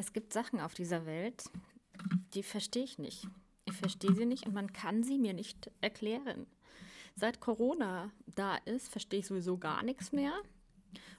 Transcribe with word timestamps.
Es 0.00 0.14
gibt 0.14 0.32
Sachen 0.32 0.60
auf 0.60 0.72
dieser 0.72 1.04
Welt, 1.04 1.44
die 2.32 2.42
verstehe 2.42 2.84
ich 2.84 2.98
nicht. 2.98 3.28
Ich 3.66 3.74
verstehe 3.74 4.14
sie 4.14 4.24
nicht 4.24 4.46
und 4.46 4.54
man 4.54 4.72
kann 4.72 5.02
sie 5.02 5.18
mir 5.18 5.34
nicht 5.34 5.70
erklären. 5.82 6.46
Seit 7.16 7.38
Corona 7.40 8.10
da 8.26 8.56
ist, 8.64 8.88
verstehe 8.88 9.20
ich 9.20 9.26
sowieso 9.26 9.58
gar 9.58 9.82
nichts 9.82 10.10
mehr 10.10 10.32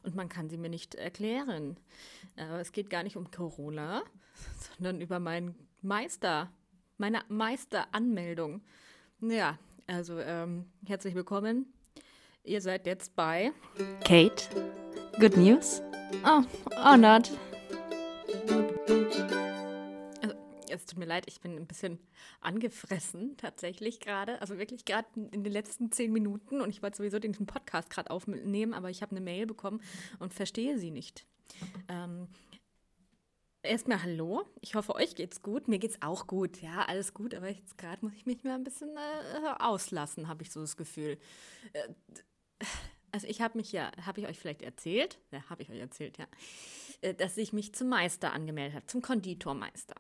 und 0.02 0.16
man 0.16 0.30
kann 0.30 0.50
sie 0.50 0.58
mir 0.58 0.70
nicht 0.70 0.96
erklären. 0.96 1.78
Aber 2.36 2.60
es 2.60 2.72
geht 2.72 2.90
gar 2.90 3.04
nicht 3.04 3.18
um 3.18 3.30
Corona, 3.30 4.02
sondern 4.76 5.00
über 5.00 5.20
meinen 5.20 5.54
Meister, 5.84 6.52
meine 6.98 7.22
Meisteranmeldung. 7.28 8.64
Ja, 9.20 9.60
also 9.86 10.18
ähm, 10.18 10.66
herzlich 10.88 11.14
willkommen. 11.14 11.72
Ihr 12.44 12.62
seid 12.62 12.88
jetzt 12.88 13.16
bei 13.16 13.52
Kate. 14.04 14.50
Good 15.20 15.38
news? 15.38 15.84
Oh, 16.26 16.42
oh 16.84 16.98
not. 16.98 17.32
Mir 21.02 21.08
leid, 21.08 21.26
ich 21.28 21.42
bin 21.42 21.56
ein 21.58 21.68
bisschen 21.68 22.00
angefressen 22.40 23.36
tatsächlich 23.38 24.00
gerade. 24.00 24.40
Also 24.42 24.58
wirklich 24.58 24.86
gerade 24.86 25.08
in 25.16 25.44
den 25.44 25.52
letzten 25.52 25.92
zehn 25.92 26.14
Minuten 26.14 26.62
und 26.62 26.70
ich 26.70 26.82
wollte 26.82 26.98
sowieso 26.98 27.20
den 27.20 27.34
Podcast 27.46 27.90
gerade 27.90 28.10
aufnehmen, 28.10 28.74
aber 28.74 28.90
ich 28.90 29.02
habe 29.02 29.12
eine 29.12 29.22
Mail 29.22 29.46
bekommen 29.46 29.82
und 30.20 30.34
verstehe 30.34 30.78
sie 30.78 30.92
nicht. 30.92 31.26
Ähm, 31.88 32.28
Erstmal 33.64 34.02
Hallo. 34.02 34.44
Ich 34.62 34.74
hoffe, 34.74 34.96
euch 34.96 35.14
geht's 35.14 35.44
gut. 35.44 35.68
Mir 35.68 35.78
geht's 35.78 36.02
auch 36.02 36.26
gut. 36.26 36.62
Ja, 36.64 36.86
alles 36.86 37.14
gut. 37.14 37.36
Aber 37.36 37.48
jetzt 37.50 37.78
gerade 37.78 38.04
muss 38.04 38.16
ich 38.16 38.26
mich 38.26 38.44
mal 38.44 38.56
ein 38.56 38.64
bisschen 38.64 38.90
äh, 38.98 39.54
auslassen, 39.60 40.28
habe 40.28 40.42
ich 40.42 40.52
so 40.52 40.62
das 40.62 40.76
Gefühl. 40.78 41.20
Äh, 41.74 41.90
also 43.12 43.28
ich 43.28 43.42
habe 43.42 43.58
mich 43.58 43.72
ja, 43.72 43.92
habe 44.06 44.22
ich 44.22 44.28
euch 44.28 44.40
vielleicht 44.40 44.64
erzählt? 44.64 45.20
Ja, 45.32 45.48
habe 45.50 45.62
ich 45.62 45.70
euch 45.70 45.80
erzählt, 45.80 46.18
ja. 46.18 46.26
Äh, 47.02 47.14
dass 47.14 47.38
ich 47.38 47.54
mich 47.54 47.74
zum 47.76 47.90
Meister 47.90 48.34
angemeldet 48.34 48.76
habe, 48.76 48.86
zum 48.88 49.02
Konditormeister. 49.02 49.96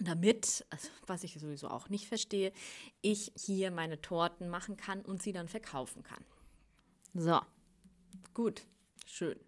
Damit, 0.00 0.64
also 0.70 0.88
was 1.06 1.24
ich 1.24 1.34
sowieso 1.34 1.68
auch 1.68 1.88
nicht 1.88 2.08
verstehe, 2.08 2.52
ich 3.02 3.32
hier 3.36 3.70
meine 3.70 4.00
Torten 4.00 4.48
machen 4.48 4.76
kann 4.76 5.02
und 5.02 5.22
sie 5.22 5.32
dann 5.32 5.48
verkaufen 5.48 6.02
kann. 6.02 6.24
So, 7.14 7.40
gut, 8.32 8.62
schön. 9.06 9.38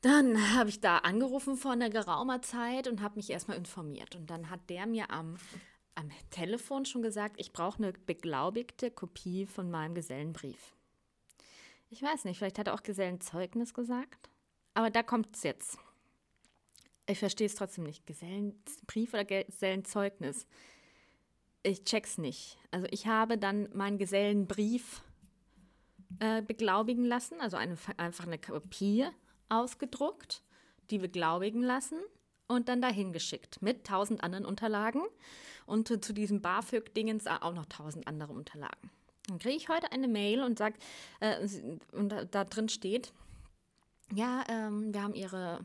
Dann 0.00 0.54
habe 0.54 0.70
ich 0.70 0.80
da 0.80 0.98
angerufen 0.98 1.56
vor 1.56 1.72
einer 1.72 1.90
geraumer 1.90 2.40
Zeit 2.42 2.86
und 2.86 3.00
habe 3.02 3.16
mich 3.16 3.30
erstmal 3.30 3.56
informiert. 3.56 4.14
Und 4.14 4.30
dann 4.30 4.48
hat 4.48 4.70
der 4.70 4.86
mir 4.86 5.10
am, 5.10 5.36
am 5.96 6.10
Telefon 6.30 6.84
schon 6.84 7.02
gesagt, 7.02 7.34
ich 7.38 7.52
brauche 7.52 7.78
eine 7.78 7.92
beglaubigte 7.92 8.90
Kopie 8.90 9.46
von 9.46 9.70
meinem 9.70 9.94
Gesellenbrief. 9.94 10.76
Ich 11.90 12.02
weiß 12.02 12.24
nicht, 12.24 12.38
vielleicht 12.38 12.58
hat 12.58 12.68
er 12.68 12.74
auch 12.74 12.82
Gesellenzeugnis 12.82 13.74
gesagt. 13.74 14.30
Aber 14.74 14.90
da 14.90 15.02
kommt 15.02 15.34
es 15.34 15.42
jetzt. 15.42 15.78
Ich 17.08 17.18
verstehe 17.18 17.46
es 17.46 17.54
trotzdem 17.54 17.84
nicht. 17.84 18.06
Gesellenbrief 18.06 19.14
oder 19.14 19.24
Gesellenzeugnis? 19.24 20.46
Ich 21.62 21.84
check's 21.84 22.18
nicht. 22.18 22.58
Also 22.70 22.86
ich 22.90 23.06
habe 23.06 23.38
dann 23.38 23.68
meinen 23.74 23.98
Gesellenbrief 23.98 25.02
äh, 26.20 26.42
beglaubigen 26.42 27.04
lassen, 27.04 27.40
also 27.40 27.56
eine, 27.56 27.76
einfach 27.96 28.26
eine 28.26 28.38
Kopie 28.38 29.06
ausgedruckt, 29.48 30.42
die 30.90 30.98
beglaubigen 30.98 31.62
lassen 31.62 31.98
und 32.46 32.68
dann 32.68 32.82
dahin 32.82 33.12
geschickt 33.12 33.62
mit 33.62 33.86
tausend 33.86 34.22
anderen 34.22 34.44
Unterlagen 34.44 35.02
und 35.66 35.88
zu 36.02 36.12
diesem 36.12 36.40
BAföG-Dingens 36.40 37.26
auch 37.26 37.54
noch 37.54 37.66
tausend 37.66 38.06
andere 38.06 38.32
Unterlagen. 38.32 38.90
Dann 39.28 39.38
kriege 39.38 39.56
ich 39.56 39.68
heute 39.68 39.92
eine 39.92 40.08
Mail 40.08 40.42
und 40.42 40.58
sagt, 40.58 40.82
äh, 41.20 41.46
und 41.92 42.08
da, 42.10 42.24
da, 42.24 42.44
drin 42.44 42.68
steht, 42.68 43.12
ja, 44.14 44.44
ähm, 44.48 44.92
wir 44.94 45.02
haben 45.02 45.14
ihre, 45.14 45.64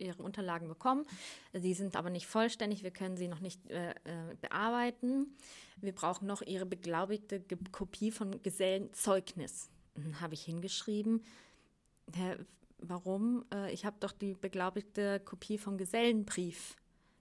ihre 0.00 0.22
Unterlagen 0.22 0.68
bekommen, 0.68 1.04
sie 1.52 1.74
sind 1.74 1.96
aber 1.96 2.10
nicht 2.10 2.26
vollständig, 2.26 2.82
wir 2.82 2.90
können 2.90 3.16
sie 3.16 3.28
noch 3.28 3.40
nicht 3.40 3.70
äh, 3.70 3.90
äh 3.90 4.34
bearbeiten. 4.40 5.36
Wir 5.80 5.92
brauchen 5.94 6.26
noch 6.26 6.42
ihre 6.42 6.66
beglaubigte 6.66 7.42
Kopie 7.72 8.10
von 8.10 8.42
Gesellenzeugnis. 8.42 9.70
Dann 9.94 10.20
habe 10.20 10.34
ich 10.34 10.42
hingeschrieben, 10.42 11.22
Hä, 12.14 12.36
warum? 12.78 13.44
Äh, 13.52 13.72
ich 13.72 13.84
habe 13.84 13.96
doch 14.00 14.12
die 14.12 14.34
beglaubigte 14.34 15.20
Kopie 15.20 15.58
vom 15.58 15.78
Gesellenbrief 15.78 16.76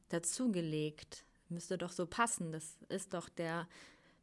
dazugelegt. 0.09 1.25
Müsste 1.49 1.77
doch 1.77 1.91
so 1.91 2.05
passen. 2.05 2.51
Das 2.51 2.77
ist 2.89 3.13
doch 3.13 3.29
der 3.29 3.67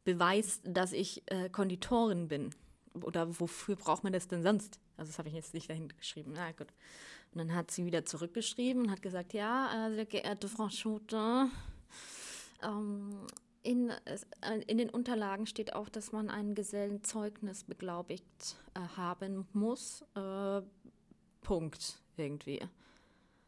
Beweis, 0.03 0.61
dass 0.63 0.93
ich 0.93 1.23
äh, 1.27 1.49
Konditorin 1.49 2.27
bin. 2.27 2.51
Oder 3.03 3.39
wofür 3.39 3.75
braucht 3.75 4.03
man 4.03 4.13
das 4.13 4.27
denn 4.27 4.43
sonst? 4.43 4.79
Also 4.97 5.09
das 5.09 5.19
habe 5.19 5.29
ich 5.29 5.35
jetzt 5.35 5.53
nicht 5.53 5.69
dahin 5.69 5.89
geschrieben. 5.89 6.33
Na 6.35 6.51
gut. 6.51 6.67
Und 7.33 7.39
dann 7.39 7.55
hat 7.55 7.71
sie 7.71 7.85
wieder 7.85 8.05
zurückgeschrieben 8.05 8.83
und 8.83 8.91
hat 8.91 9.01
gesagt, 9.01 9.33
ja, 9.33 9.87
äh, 9.87 9.93
sehr 9.93 10.05
geehrte 10.05 10.47
Frau 10.47 10.69
Schote, 10.69 11.49
ähm, 12.63 13.27
in, 13.63 13.89
äh, 13.89 14.59
in, 14.67 14.77
den 14.77 14.89
Unterlagen 14.89 15.45
steht 15.45 15.73
auch, 15.73 15.89
dass 15.89 16.11
man 16.11 16.29
ein 16.29 16.55
Gesellenzeugnis 16.55 17.65
beglaubigt 17.65 18.55
äh, 18.73 18.79
haben 18.95 19.47
muss. 19.53 20.03
Äh, 20.15 20.61
Punkt 21.41 22.01
irgendwie. 22.17 22.61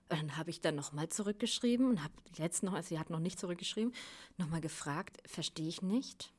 dann 0.10 0.38
habe 0.38 0.50
ich 0.50 0.62
dann 0.62 0.76
nochmal 0.76 1.10
zurückgeschrieben 1.10 1.88
und 1.88 2.04
habe 2.04 2.14
jetzt 2.36 2.64
noch, 2.64 2.74
also 2.74 2.90
sie 2.90 3.00
hat 3.00 3.10
noch 3.10 3.20
nicht 3.20 3.40
zurückgeschrieben, 3.40 3.94
nochmal 4.38 4.62
gefragt, 4.62 5.18
verstehe 5.26 5.68
ich 5.68 5.82
nicht. 5.82 6.32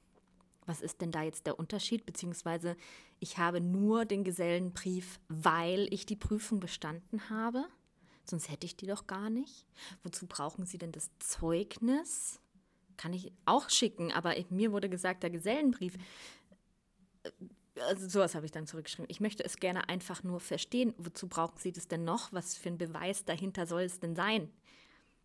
Was 0.71 0.81
ist 0.81 1.01
denn 1.01 1.11
da 1.11 1.25
jetzt 1.25 1.47
der 1.47 1.59
Unterschied? 1.59 2.07
Beziehungsweise 2.07 2.77
ich 3.19 3.39
habe 3.39 3.61
nur 3.61 4.05
den 4.05 4.23
Gesellenbrief, 4.23 5.19
weil 5.29 5.93
ich 5.93 6.07
die 6.07 6.15
Prüfung 6.15 6.61
bestanden 6.61 7.29
habe. 7.29 7.65
Sonst 8.25 8.49
hätte 8.49 8.67
ich 8.67 8.77
die 8.77 8.87
doch 8.87 9.09
gar 9.09 9.31
nicht. 9.31 9.67
Wozu 10.05 10.29
brauchen 10.29 10.67
Sie 10.67 10.79
denn 10.79 10.93
das 10.93 11.11
Zeugnis? 11.19 12.41
kann 13.01 13.15
ich 13.15 13.33
auch 13.47 13.71
schicken, 13.71 14.13
aber 14.13 14.35
mir 14.51 14.73
wurde 14.73 14.91
gesagt, 14.91 15.23
der 15.23 15.31
Gesellenbrief, 15.31 15.95
äh, 17.23 17.31
also 17.81 18.07
sowas 18.11 18.35
habe 18.35 18.45
ich 18.45 18.53
dann 18.53 18.67
zurückgeschrieben. 18.67 19.07
Ich 19.09 19.21
möchte 19.21 19.43
es 19.43 19.57
gerne 19.57 19.89
einfach 19.89 20.23
nur 20.23 20.39
verstehen. 20.39 20.93
Wozu 20.99 21.27
brauchen 21.27 21.57
Sie 21.57 21.73
das 21.73 21.89
denn 21.89 22.05
noch? 22.05 22.31
Was 22.35 22.59
für 22.59 22.69
ein 22.69 22.77
Beweis 22.77 23.25
dahinter 23.25 23.67
soll 23.67 23.83
es 23.83 24.01
denn 24.01 24.15
sein? 24.15 24.51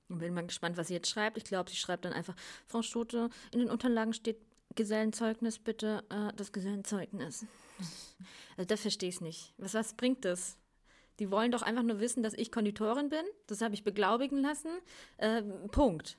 Und 0.07 0.19
bin 0.19 0.33
mal 0.33 0.47
gespannt, 0.47 0.77
was 0.77 0.87
sie 0.87 0.93
jetzt 0.93 1.09
schreibt. 1.09 1.37
Ich 1.37 1.43
glaube, 1.43 1.69
sie 1.69 1.75
schreibt 1.75 2.05
dann 2.05 2.13
einfach, 2.13 2.35
Frau 2.65 2.81
Stote, 2.81 3.29
in 3.51 3.59
den 3.59 3.69
Unterlagen 3.69 4.13
steht 4.13 4.37
Gesellenzeugnis, 4.75 5.59
bitte 5.59 6.03
äh, 6.09 6.33
das 6.35 6.51
Gesellenzeugnis. 6.51 7.45
Also 8.57 8.67
das 8.69 8.81
verstehe 8.83 9.09
ich 9.09 9.19
nicht. 9.19 9.53
Was, 9.57 9.73
was 9.73 9.95
bringt 9.95 10.23
das? 10.23 10.57
Die 11.19 11.29
wollen 11.29 11.51
doch 11.51 11.61
einfach 11.61 11.83
nur 11.83 11.99
wissen, 11.99 12.23
dass 12.23 12.33
ich 12.33 12.53
Konditorin 12.53 13.09
bin. 13.09 13.25
Das 13.47 13.59
habe 13.59 13.73
ich 13.73 13.83
beglaubigen 13.83 14.41
lassen. 14.41 14.69
Äh, 15.17 15.41
Punkt. 15.71 16.17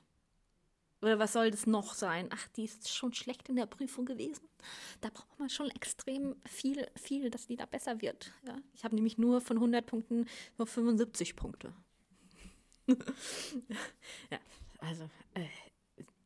Oder 1.01 1.19
was 1.19 1.33
soll 1.33 1.51
das 1.51 1.67
noch 1.67 1.93
sein? 1.93 2.29
Ach, 2.31 2.47
die 2.49 2.63
ist 2.63 2.89
schon 2.89 3.13
schlecht 3.13 3.49
in 3.49 3.55
der 3.55 3.67
Prüfung 3.67 4.05
gewesen. 4.05 4.47
Da 5.01 5.09
braucht 5.09 5.39
man 5.39 5.49
schon 5.49 5.69
extrem 5.69 6.35
viel, 6.45 6.87
viel, 6.95 7.29
dass 7.29 7.45
die 7.45 7.55
da 7.55 7.65
besser 7.65 8.01
wird. 8.01 8.31
Ja? 8.47 8.57
Ich 8.73 8.83
habe 8.83 8.95
nämlich 8.95 9.17
nur 9.17 9.41
von 9.41 9.57
100 9.57 9.85
Punkten 9.85 10.25
nur 10.57 10.65
75 10.65 11.35
Punkte. 11.35 11.73
ja, 12.87 14.39
also, 14.79 15.09
äh, 15.33 15.47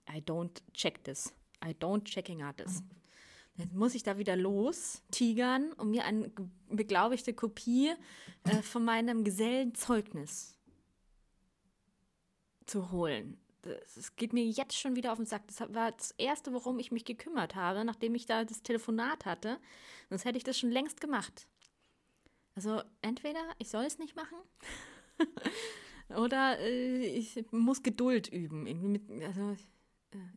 I 0.09 0.21
don't 0.21 0.61
check 0.73 1.03
this. 1.03 1.33
I 1.63 1.73
don't 1.73 2.03
checking 2.03 2.44
out. 2.44 2.55
Dann 2.57 3.69
muss 3.73 3.95
ich 3.95 4.03
da 4.03 4.17
wieder 4.17 4.35
los, 4.35 5.03
tigern, 5.11 5.73
um 5.73 5.91
mir 5.91 6.05
eine 6.05 6.31
beglaubigte 6.69 7.33
Kopie 7.33 7.91
äh, 8.44 8.61
von 8.61 8.85
meinem 8.85 9.23
Gesellenzeugnis 9.23 10.57
zu 12.66 12.91
holen 12.91 13.38
es 13.66 14.16
geht 14.16 14.33
mir 14.33 14.44
jetzt 14.44 14.77
schon 14.77 14.95
wieder 14.95 15.11
auf 15.11 15.17
den 15.17 15.25
Sack. 15.25 15.44
Das 15.47 15.59
war 15.73 15.91
das 15.91 16.11
Erste, 16.17 16.53
worum 16.53 16.79
ich 16.79 16.91
mich 16.91 17.05
gekümmert 17.05 17.55
habe, 17.55 17.85
nachdem 17.85 18.16
ich 18.16 18.25
da 18.25 18.43
das 18.43 18.63
Telefonat 18.63 19.25
hatte. 19.25 19.59
Sonst 20.09 20.25
hätte 20.25 20.38
ich 20.38 20.43
das 20.43 20.57
schon 20.57 20.72
längst 20.72 21.01
gemacht. 21.01 21.47
Also 22.55 22.81
entweder 23.01 23.39
ich 23.59 23.69
soll 23.69 23.85
es 23.85 23.97
nicht 23.97 24.16
machen 24.16 24.38
oder 26.17 26.59
äh, 26.59 27.05
ich 27.05 27.46
muss 27.52 27.84
Geduld 27.84 28.28
üben. 28.28 28.63
Mit, 28.91 29.09
also, 29.23 29.55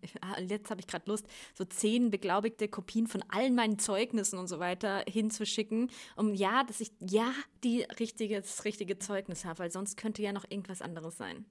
ich, 0.00 0.22
ah, 0.22 0.40
jetzt 0.40 0.70
habe 0.70 0.80
ich 0.80 0.86
gerade 0.86 1.08
Lust, 1.10 1.26
so 1.54 1.64
zehn 1.64 2.10
beglaubigte 2.10 2.68
Kopien 2.68 3.06
von 3.06 3.22
allen 3.28 3.54
meinen 3.54 3.78
Zeugnissen 3.78 4.38
und 4.38 4.46
so 4.46 4.58
weiter 4.58 5.04
hinzuschicken, 5.08 5.90
um 6.16 6.34
ja, 6.34 6.64
dass 6.64 6.80
ich 6.80 6.92
ja 7.00 7.32
die 7.62 7.82
richtige, 7.98 8.40
das 8.40 8.64
richtige 8.64 8.98
Zeugnis 8.98 9.44
habe, 9.44 9.60
weil 9.60 9.70
sonst 9.70 9.96
könnte 9.96 10.22
ja 10.22 10.32
noch 10.32 10.44
irgendwas 10.48 10.82
anderes 10.82 11.16
sein. 11.16 11.44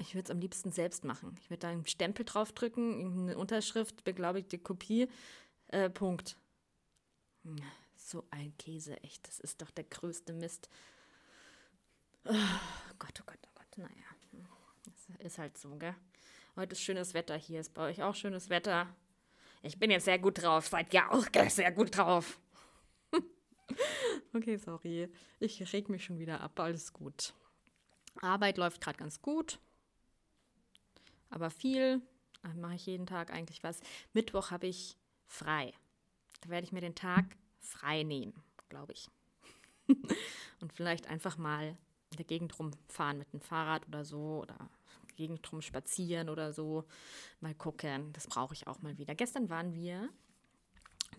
Ich 0.00 0.14
würde 0.14 0.24
es 0.24 0.30
am 0.30 0.40
liebsten 0.40 0.72
selbst 0.72 1.04
machen. 1.04 1.36
Ich 1.40 1.50
würde 1.50 1.60
da 1.60 1.68
einen 1.68 1.86
Stempel 1.86 2.24
draufdrücken, 2.24 3.20
eine 3.20 3.38
Unterschrift, 3.38 4.02
beglaubigte 4.02 4.58
Kopie, 4.58 5.08
äh, 5.68 5.88
Punkt. 5.88 6.36
Hm, 7.44 7.56
so 7.96 8.24
ein 8.30 8.56
Käse, 8.58 9.00
echt. 9.02 9.28
Das 9.28 9.38
ist 9.38 9.62
doch 9.62 9.70
der 9.70 9.84
größte 9.84 10.32
Mist. 10.32 10.68
Oh 12.24 12.32
Gott, 12.98 13.20
oh 13.20 13.24
Gott, 13.26 13.38
oh 13.46 13.50
Gott. 13.54 13.78
Naja, 13.78 13.90
das 14.84 15.24
ist 15.24 15.38
halt 15.38 15.56
so, 15.56 15.76
gell? 15.76 15.94
Heute 16.56 16.74
ist 16.74 16.82
schönes 16.82 17.14
Wetter 17.14 17.36
hier. 17.36 17.58
Ist 17.58 17.74
bei 17.74 17.82
euch 17.90 18.00
auch 18.04 18.14
schönes 18.14 18.48
Wetter? 18.48 18.86
Ich 19.62 19.80
bin 19.80 19.90
jetzt 19.90 20.04
sehr 20.04 20.20
gut 20.20 20.40
drauf. 20.40 20.68
Seid 20.68 20.94
ja 20.94 21.10
auch 21.10 21.26
sehr 21.48 21.72
gut 21.72 21.96
drauf. 21.96 22.38
Okay, 24.32 24.56
sorry. 24.56 25.08
Ich 25.38 25.72
reg 25.72 25.88
mich 25.88 26.04
schon 26.04 26.18
wieder 26.18 26.40
ab. 26.40 26.58
Alles 26.58 26.92
gut. 26.92 27.34
Arbeit 28.20 28.58
läuft 28.58 28.80
gerade 28.80 28.98
ganz 28.98 29.22
gut. 29.22 29.60
Aber 31.30 31.50
viel. 31.50 32.02
Mache 32.56 32.74
ich 32.74 32.86
jeden 32.86 33.06
Tag 33.06 33.32
eigentlich 33.32 33.62
was. 33.62 33.80
Mittwoch 34.12 34.50
habe 34.50 34.66
ich 34.66 34.96
frei. 35.26 35.72
Da 36.40 36.50
werde 36.50 36.66
ich 36.66 36.72
mir 36.72 36.80
den 36.80 36.96
Tag 36.96 37.24
frei 37.60 38.02
nehmen, 38.02 38.34
glaube 38.68 38.92
ich. 38.92 39.08
Und 40.60 40.72
vielleicht 40.72 41.06
einfach 41.06 41.38
mal 41.38 41.76
in 42.10 42.16
der 42.16 42.26
Gegend 42.26 42.58
rumfahren 42.58 43.18
mit 43.18 43.32
dem 43.32 43.40
Fahrrad 43.40 43.86
oder 43.86 44.04
so 44.04 44.40
oder 44.42 44.68
Gegend 45.16 45.40
drum 45.42 45.62
spazieren 45.62 46.28
oder 46.28 46.52
so. 46.52 46.84
Mal 47.40 47.54
gucken. 47.54 48.12
Das 48.12 48.26
brauche 48.26 48.54
ich 48.54 48.66
auch 48.66 48.80
mal 48.82 48.98
wieder. 48.98 49.14
Gestern 49.14 49.50
waren 49.50 49.74
wir 49.74 50.08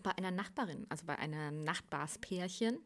bei 0.02 0.16
einer 0.16 0.30
Nachbarin, 0.30 0.86
also 0.88 1.06
bei 1.06 1.18
einem 1.18 1.64
Nachbarspärchen 1.64 2.78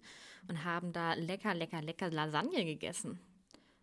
und 0.49 0.65
haben 0.65 0.93
da 0.93 1.15
lecker, 1.15 1.55
lecker, 1.55 1.83
lecker 1.83 2.11
Lasagne 2.11 2.65
gegessen. 2.65 3.21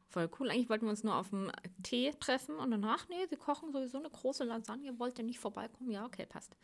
Voll 0.09 0.29
cool. 0.39 0.49
Eigentlich 0.49 0.69
wollten 0.69 0.85
wir 0.85 0.91
uns 0.91 1.03
nur 1.03 1.15
auf 1.15 1.29
dem 1.29 1.51
Tee 1.83 2.13
treffen 2.19 2.55
und 2.55 2.71
danach, 2.71 3.07
nee, 3.09 3.25
sie 3.29 3.35
kochen 3.35 3.71
sowieso 3.71 3.97
eine 3.97 4.09
große 4.09 4.45
Lasagne. 4.45 4.97
Wollt 4.99 5.19
ihr 5.19 5.25
nicht 5.25 5.39
vorbeikommen? 5.39 5.91
Ja, 5.91 6.05
okay, 6.05 6.25
passt. 6.25 6.55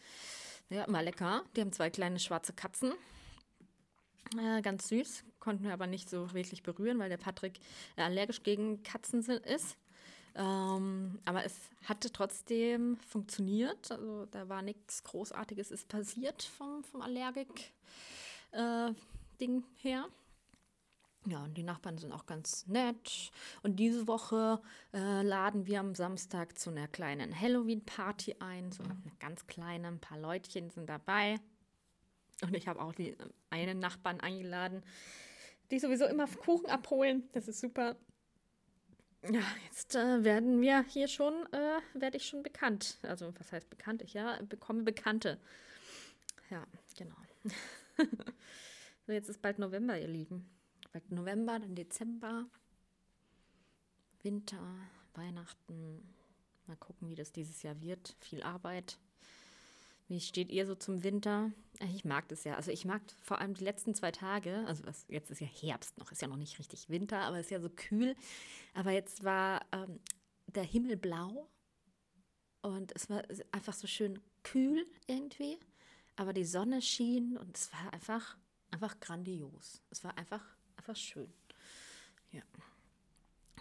Ja, 0.70 0.86
immer 0.86 1.04
lecker. 1.04 1.44
Die 1.56 1.62
haben 1.62 1.74
zwei 1.74 1.90
kleine 1.90 2.20
schwarze 2.20 2.54
Katzen. 2.54 2.94
Äh, 4.40 4.62
ganz 4.62 4.88
süß. 4.88 5.26
Konnten 5.40 5.66
wir 5.66 5.74
aber 5.74 5.88
nicht 5.88 6.10
so 6.10 6.34
wirklich 6.34 6.64
berühren, 6.64 7.00
weil 7.00 7.10
der 7.10 7.18
Patrick 7.18 7.60
allergisch 7.98 8.44
gegen 8.44 8.82
Katzen 8.82 9.22
ist. 9.22 9.78
Ähm, 10.36 11.20
aber 11.26 11.46
es 11.46 11.56
hatte 11.86 12.12
trotzdem 12.12 12.98
funktioniert. 12.98 13.92
Also 13.92 14.26
da 14.26 14.50
war 14.50 14.62
nichts 14.62 15.04
Großartiges 15.04 15.72
ist 15.72 15.88
passiert 15.88 16.44
vom, 16.44 16.84
vom 16.84 17.02
Allergik-Ding 17.02 17.72
äh, 18.52 19.64
her. 19.82 20.08
Ja, 21.26 21.44
und 21.44 21.56
die 21.56 21.64
Nachbarn 21.64 21.98
sind 21.98 22.12
auch 22.12 22.26
ganz 22.26 22.68
nett. 22.68 23.32
Und 23.62 23.78
diese 23.78 24.08
Woche 24.08 24.62
äh, 24.94 25.22
laden 25.22 25.68
wir 25.68 25.80
am 25.80 25.96
Samstag 25.96 26.58
zu 26.60 26.70
einer 26.70 26.88
kleinen 26.88 27.40
Halloween-Party 27.40 28.36
ein. 28.40 28.72
So 28.72 28.84
eine 28.84 28.98
ganz 29.20 29.48
kleine, 29.48 29.88
ein 29.88 30.00
paar 30.00 30.18
Leutchen 30.18 30.70
sind 30.70 30.90
dabei. 30.90 31.40
Und 32.42 32.56
ich 32.56 32.68
habe 32.68 32.82
auch 32.82 32.94
die 32.94 33.16
einen 33.50 33.80
Nachbarn 33.80 34.20
eingeladen, 34.20 34.84
die 35.72 35.80
sowieso 35.80 36.06
immer 36.06 36.28
Kuchen 36.28 36.70
abholen. 36.70 37.30
Das 37.32 37.48
ist 37.48 37.62
super. 37.62 37.96
Ja, 39.32 39.42
jetzt 39.66 39.96
äh, 39.96 40.24
werden 40.24 40.62
wir 40.62 40.84
hier 40.84 41.08
schon, 41.08 41.34
äh, 41.54 41.80
werde 41.94 42.18
ich 42.18 42.26
schon 42.26 42.44
bekannt. 42.44 42.98
Also, 43.04 43.34
was 43.40 43.52
heißt 43.54 43.70
bekannt? 43.70 44.02
Ich 44.02 44.14
ja, 44.14 44.38
bekomme 44.44 44.84
Bekannte. 44.84 45.40
Ja, 46.50 46.66
genau. 46.98 47.16
so, 49.08 49.14
jetzt 49.14 49.30
ist 49.30 49.42
bald 49.42 49.60
November, 49.60 49.98
ihr 49.98 50.10
Lieben. 50.10 50.50
Bald 50.92 51.10
November, 51.10 51.58
dann 51.60 51.74
Dezember, 51.74 52.46
Winter, 54.24 54.76
Weihnachten. 55.14 56.14
Mal 56.68 56.78
gucken, 56.78 57.10
wie 57.10 57.16
das 57.16 57.32
dieses 57.32 57.64
Jahr 57.64 57.80
wird. 57.82 58.16
Viel 58.20 58.44
Arbeit. 58.44 58.98
Wie 60.08 60.20
steht 60.20 60.52
ihr 60.52 60.66
so 60.66 60.76
zum 60.76 61.04
Winter? 61.04 61.52
Ich 61.94 62.06
mag 62.06 62.28
das 62.28 62.44
ja. 62.44 62.56
Also 62.56 62.72
ich 62.72 62.86
mag 62.86 63.02
vor 63.22 63.40
allem 63.40 63.54
die 63.54 63.64
letzten 63.64 63.96
zwei 63.96 64.12
Tage, 64.12 64.64
also 64.68 64.86
was, 64.86 65.06
jetzt 65.08 65.32
ist 65.32 65.42
ja 65.42 65.48
Herbst 65.48 65.98
noch, 65.98 66.12
ist 66.12 66.22
ja 66.22 66.28
noch 66.28 66.38
nicht 66.38 66.60
richtig 66.60 66.90
Winter, 66.90 67.22
aber 67.22 67.40
es 67.40 67.48
ist 67.48 67.52
ja 67.52 67.60
so 67.60 67.70
kühl. 67.70 68.16
Aber 68.74 68.92
jetzt 68.92 69.24
war 69.24 69.66
ähm, 69.72 70.00
der 70.48 70.64
Himmel 70.64 70.98
blau 70.98 71.50
und 72.62 72.92
es 72.96 73.10
war 73.10 73.24
einfach 73.52 73.74
so 73.74 73.88
schön 73.88 74.20
kühl 74.44 74.86
irgendwie. 75.08 75.60
Aber 76.16 76.34
die 76.34 76.46
Sonne 76.46 76.82
schien 76.82 77.38
und 77.38 77.58
es 77.58 77.72
war 77.74 77.92
einfach, 77.92 78.38
einfach 78.72 79.00
grandios. 79.00 79.82
Es 79.90 80.04
war 80.04 80.18
einfach, 80.18 80.44
einfach 80.76 80.96
schön. 80.96 81.34
Ja. 82.32 82.42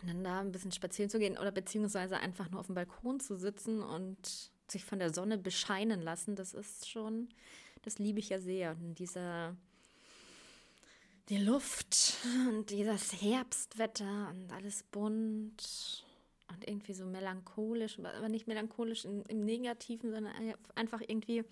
Und 0.01 0.09
dann 0.09 0.25
da 0.25 0.41
ein 0.41 0.53
bisschen 0.53 0.73
spazieren 0.73 1.09
zu 1.09 1.19
gehen 1.19 1.39
oder 1.39 1.53
beziehungsweise 1.53 2.19
einfach 2.19 2.51
nur 2.51 2.61
auf 2.61 2.67
dem 2.67 2.75
Balkon 2.75 3.21
zu 3.21 3.37
sitzen 3.37 3.83
und 3.83 4.53
sich 4.73 4.85
von 4.85 4.99
der 4.99 5.13
Sonne 5.13 5.39
bescheinen 5.39 6.01
lassen, 6.03 6.37
das 6.37 6.55
ist 6.55 6.89
schon, 6.89 7.29
das 7.83 7.99
liebe 7.99 8.19
ich 8.19 8.31
ja 8.31 8.41
sehr. 8.41 8.77
Und 8.81 8.99
dieser, 8.99 9.57
die 11.29 11.39
Luft 11.39 12.15
und 12.49 12.71
dieses 12.71 13.23
Herbstwetter 13.23 14.31
und 14.31 14.53
alles 14.53 14.83
bunt 14.85 16.05
und 16.49 16.69
irgendwie 16.69 16.95
so 16.95 17.05
melancholisch, 17.07 17.99
aber 17.99 18.29
nicht 18.29 18.47
melancholisch 18.47 19.05
im, 19.05 19.23
im 19.29 19.45
Negativen, 19.45 20.11
sondern 20.11 20.35
einfach 20.75 21.01
irgendwie 21.01 21.45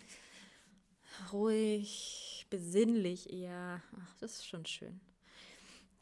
ruhig, 1.32 2.46
besinnlich 2.50 3.32
eher. 3.32 3.82
Ach, 4.00 4.14
das 4.20 4.32
ist 4.32 4.46
schon 4.46 4.66
schön. 4.66 5.00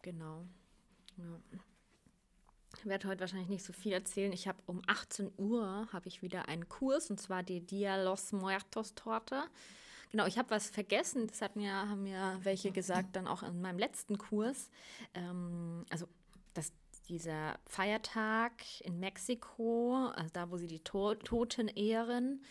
Genau. 0.02 0.44
Ja. 1.16 1.40
Ich 2.78 2.86
werde 2.86 3.08
heute 3.08 3.20
wahrscheinlich 3.20 3.48
nicht 3.48 3.64
so 3.64 3.72
viel 3.72 3.92
erzählen. 3.92 4.32
Ich 4.32 4.46
habe 4.46 4.58
um 4.66 4.80
18 4.86 5.32
Uhr 5.36 5.88
habe 5.92 6.06
ich 6.06 6.22
wieder 6.22 6.48
einen 6.48 6.68
Kurs 6.68 7.10
und 7.10 7.20
zwar 7.20 7.42
die 7.42 7.60
Dia 7.60 8.00
los 8.00 8.30
Muertos 8.30 8.94
Torte. 8.94 9.42
Genau, 10.10 10.26
ich 10.26 10.38
habe 10.38 10.50
was 10.50 10.70
vergessen. 10.70 11.26
Das 11.26 11.42
hat 11.42 11.56
mir, 11.56 11.72
haben 11.72 12.04
mir 12.04 12.38
welche 12.42 12.70
gesagt, 12.70 13.16
dann 13.16 13.26
auch 13.26 13.42
in 13.42 13.60
meinem 13.60 13.80
letzten 13.80 14.16
Kurs. 14.16 14.70
Ähm, 15.12 15.86
also, 15.90 16.06
dass 16.54 16.72
dieser 17.08 17.58
Feiertag 17.66 18.52
in 18.82 19.00
Mexiko, 19.00 20.10
also 20.14 20.30
da, 20.32 20.50
wo 20.50 20.56
sie 20.56 20.68
die 20.68 20.80
to 20.80 21.16
Toten 21.16 21.66
ehren, 21.66 22.42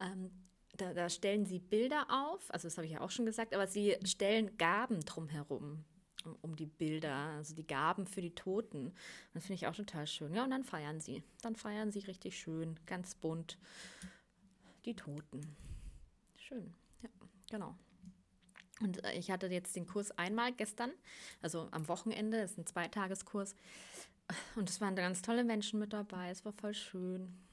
ähm, 0.00 0.30
da, 0.76 0.94
da, 0.94 1.10
stellen 1.10 1.44
sie 1.44 1.58
Bilder 1.60 2.06
auf. 2.08 2.50
Also, 2.50 2.68
das 2.68 2.78
habe 2.78 2.86
ich 2.86 2.94
ja 2.94 3.00
auch 3.02 3.10
schon 3.10 3.26
gesagt, 3.26 3.54
aber 3.54 3.66
sie 3.66 3.96
stellen 4.04 4.56
Gaben 4.56 5.00
drumherum 5.00 5.84
um 6.42 6.56
die 6.56 6.66
Bilder, 6.66 7.14
also 7.14 7.54
die 7.54 7.66
Gaben 7.66 8.06
für 8.06 8.20
die 8.20 8.34
Toten. 8.34 8.92
Das 9.32 9.44
finde 9.44 9.54
ich 9.54 9.66
auch 9.66 9.74
total 9.74 10.06
schön. 10.06 10.34
Ja, 10.34 10.44
und 10.44 10.50
dann 10.50 10.64
feiern 10.64 11.00
sie. 11.00 11.22
Dann 11.42 11.56
feiern 11.56 11.90
sie 11.90 12.00
richtig 12.00 12.38
schön, 12.38 12.78
ganz 12.86 13.14
bunt 13.14 13.58
die 14.84 14.94
Toten. 14.94 15.56
Schön, 16.36 16.74
ja, 17.02 17.08
genau. 17.50 17.74
Und 18.80 19.04
äh, 19.04 19.12
ich 19.14 19.30
hatte 19.30 19.46
jetzt 19.46 19.76
den 19.76 19.86
Kurs 19.86 20.10
einmal 20.12 20.52
gestern, 20.52 20.90
also 21.40 21.68
am 21.70 21.88
Wochenende, 21.88 22.40
das 22.40 22.52
ist 22.52 22.58
ein 22.58 22.66
Zweitageskurs. 22.66 23.54
Und 24.56 24.70
es 24.70 24.80
waren 24.80 24.96
ganz 24.96 25.22
tolle 25.22 25.44
Menschen 25.44 25.78
mit 25.78 25.92
dabei. 25.92 26.30
Es 26.30 26.44
war 26.44 26.52
voll 26.52 26.74
schön. 26.74 27.43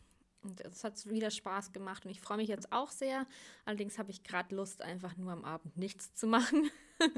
Und 0.44 0.62
es 0.62 0.84
hat 0.84 1.08
wieder 1.08 1.30
Spaß 1.30 1.72
gemacht 1.72 2.06
und 2.06 2.12
ich 2.12 2.20
freue 2.20 2.38
mich 2.38 2.48
jetzt 2.48 2.72
auch 2.72 2.90
sehr. 2.90 3.28
Allerdings 3.66 4.00
habe 4.00 4.10
ich 4.10 4.24
gerade 4.24 4.56
Lust, 4.56 4.82
einfach 4.82 5.16
nur 5.16 5.32
am 5.32 5.46
Abend 5.46 5.78
nichts 5.78 6.16
zu 6.16 6.26
machen. 6.26 6.72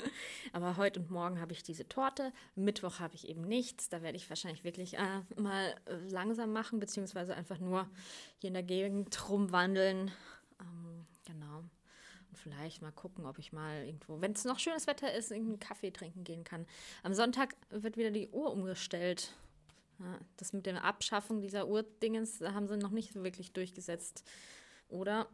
Aber 0.52 0.76
heute 0.76 1.00
und 1.00 1.10
morgen 1.10 1.40
habe 1.40 1.54
ich 1.54 1.64
diese 1.64 1.88
Torte. 1.88 2.34
Mittwoch 2.56 3.00
habe 3.00 3.16
ich 3.16 3.30
eben 3.30 3.42
nichts. 3.42 3.88
Da 3.88 4.02
werde 4.02 4.18
ich 4.18 4.30
wahrscheinlich 4.30 4.66
wirklich 4.66 4.98
äh, 4.98 5.22
mal 5.38 5.74
äh, 5.86 5.96
langsam 6.10 6.52
machen, 6.52 6.80
beziehungsweise 6.80 7.34
einfach 7.34 7.60
nur 7.60 7.90
hier 8.40 8.50
in 8.50 8.56
der 8.56 8.64
Gegend 8.64 9.30
rumwandeln. 9.30 10.12
Ähm, 10.60 11.06
genau. 11.26 11.60
Und 11.60 12.38
vielleicht 12.38 12.82
mal 12.82 12.92
gucken, 12.92 13.26
ob 13.26 13.40
ich 13.40 13.54
mal 13.54 13.86
irgendwo, 13.86 14.20
wenn 14.20 14.34
es 14.34 14.44
noch 14.44 14.60
schönes 14.60 14.86
Wetter 14.86 15.14
ist, 15.14 15.32
irgendeinen 15.32 15.60
Kaffee 15.60 15.92
trinken 15.92 16.26
gehen 16.26 16.44
kann. 16.44 16.66
Am 17.04 17.14
Sonntag 17.14 17.56
wird 17.70 17.96
wieder 17.96 18.12
die 18.12 18.28
Uhr 18.30 18.52
umgestellt. 18.52 19.34
Das 20.38 20.54
mit 20.54 20.66
der 20.66 20.84
Abschaffung 20.84 21.42
dieser 21.42 21.68
Urdingens 21.68 22.42
haben 22.42 22.68
sie 22.68 22.78
noch 22.78 22.92
nicht 22.92 23.16
wirklich 23.16 23.54
durchgesetzt. 23.54 24.24
Oder? 24.90 25.28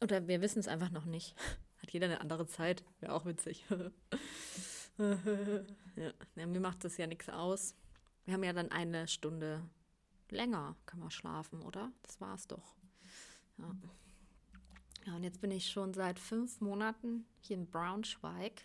Oder 0.00 0.26
wir 0.28 0.40
wissen 0.40 0.58
es 0.58 0.68
einfach 0.68 0.90
noch 0.90 1.04
nicht. 1.04 1.34
Hat 1.82 1.90
jeder 1.90 2.06
eine 2.06 2.20
andere 2.20 2.46
Zeit. 2.46 2.84
Wäre 3.00 3.12
auch 3.12 3.24
witzig. 3.24 3.64
ja. 4.98 6.12
ja, 6.36 6.46
mir 6.46 6.60
macht 6.60 6.84
das 6.84 6.96
ja 6.96 7.06
nichts 7.06 7.28
aus. 7.28 7.74
Wir 8.24 8.34
haben 8.34 8.44
ja 8.44 8.52
dann 8.52 8.70
eine 8.70 9.06
Stunde 9.06 9.62
länger, 10.30 10.76
können 10.86 11.02
wir 11.02 11.10
schlafen, 11.10 11.62
oder? 11.62 11.92
Das 12.02 12.20
war's 12.20 12.46
doch. 12.46 12.74
Ja. 13.58 13.74
Ja, 15.06 15.16
und 15.16 15.22
jetzt 15.22 15.42
bin 15.42 15.50
ich 15.50 15.70
schon 15.70 15.92
seit 15.92 16.18
fünf 16.18 16.60
Monaten 16.62 17.26
hier 17.40 17.58
in 17.58 17.70
Braunschweig. 17.70 18.62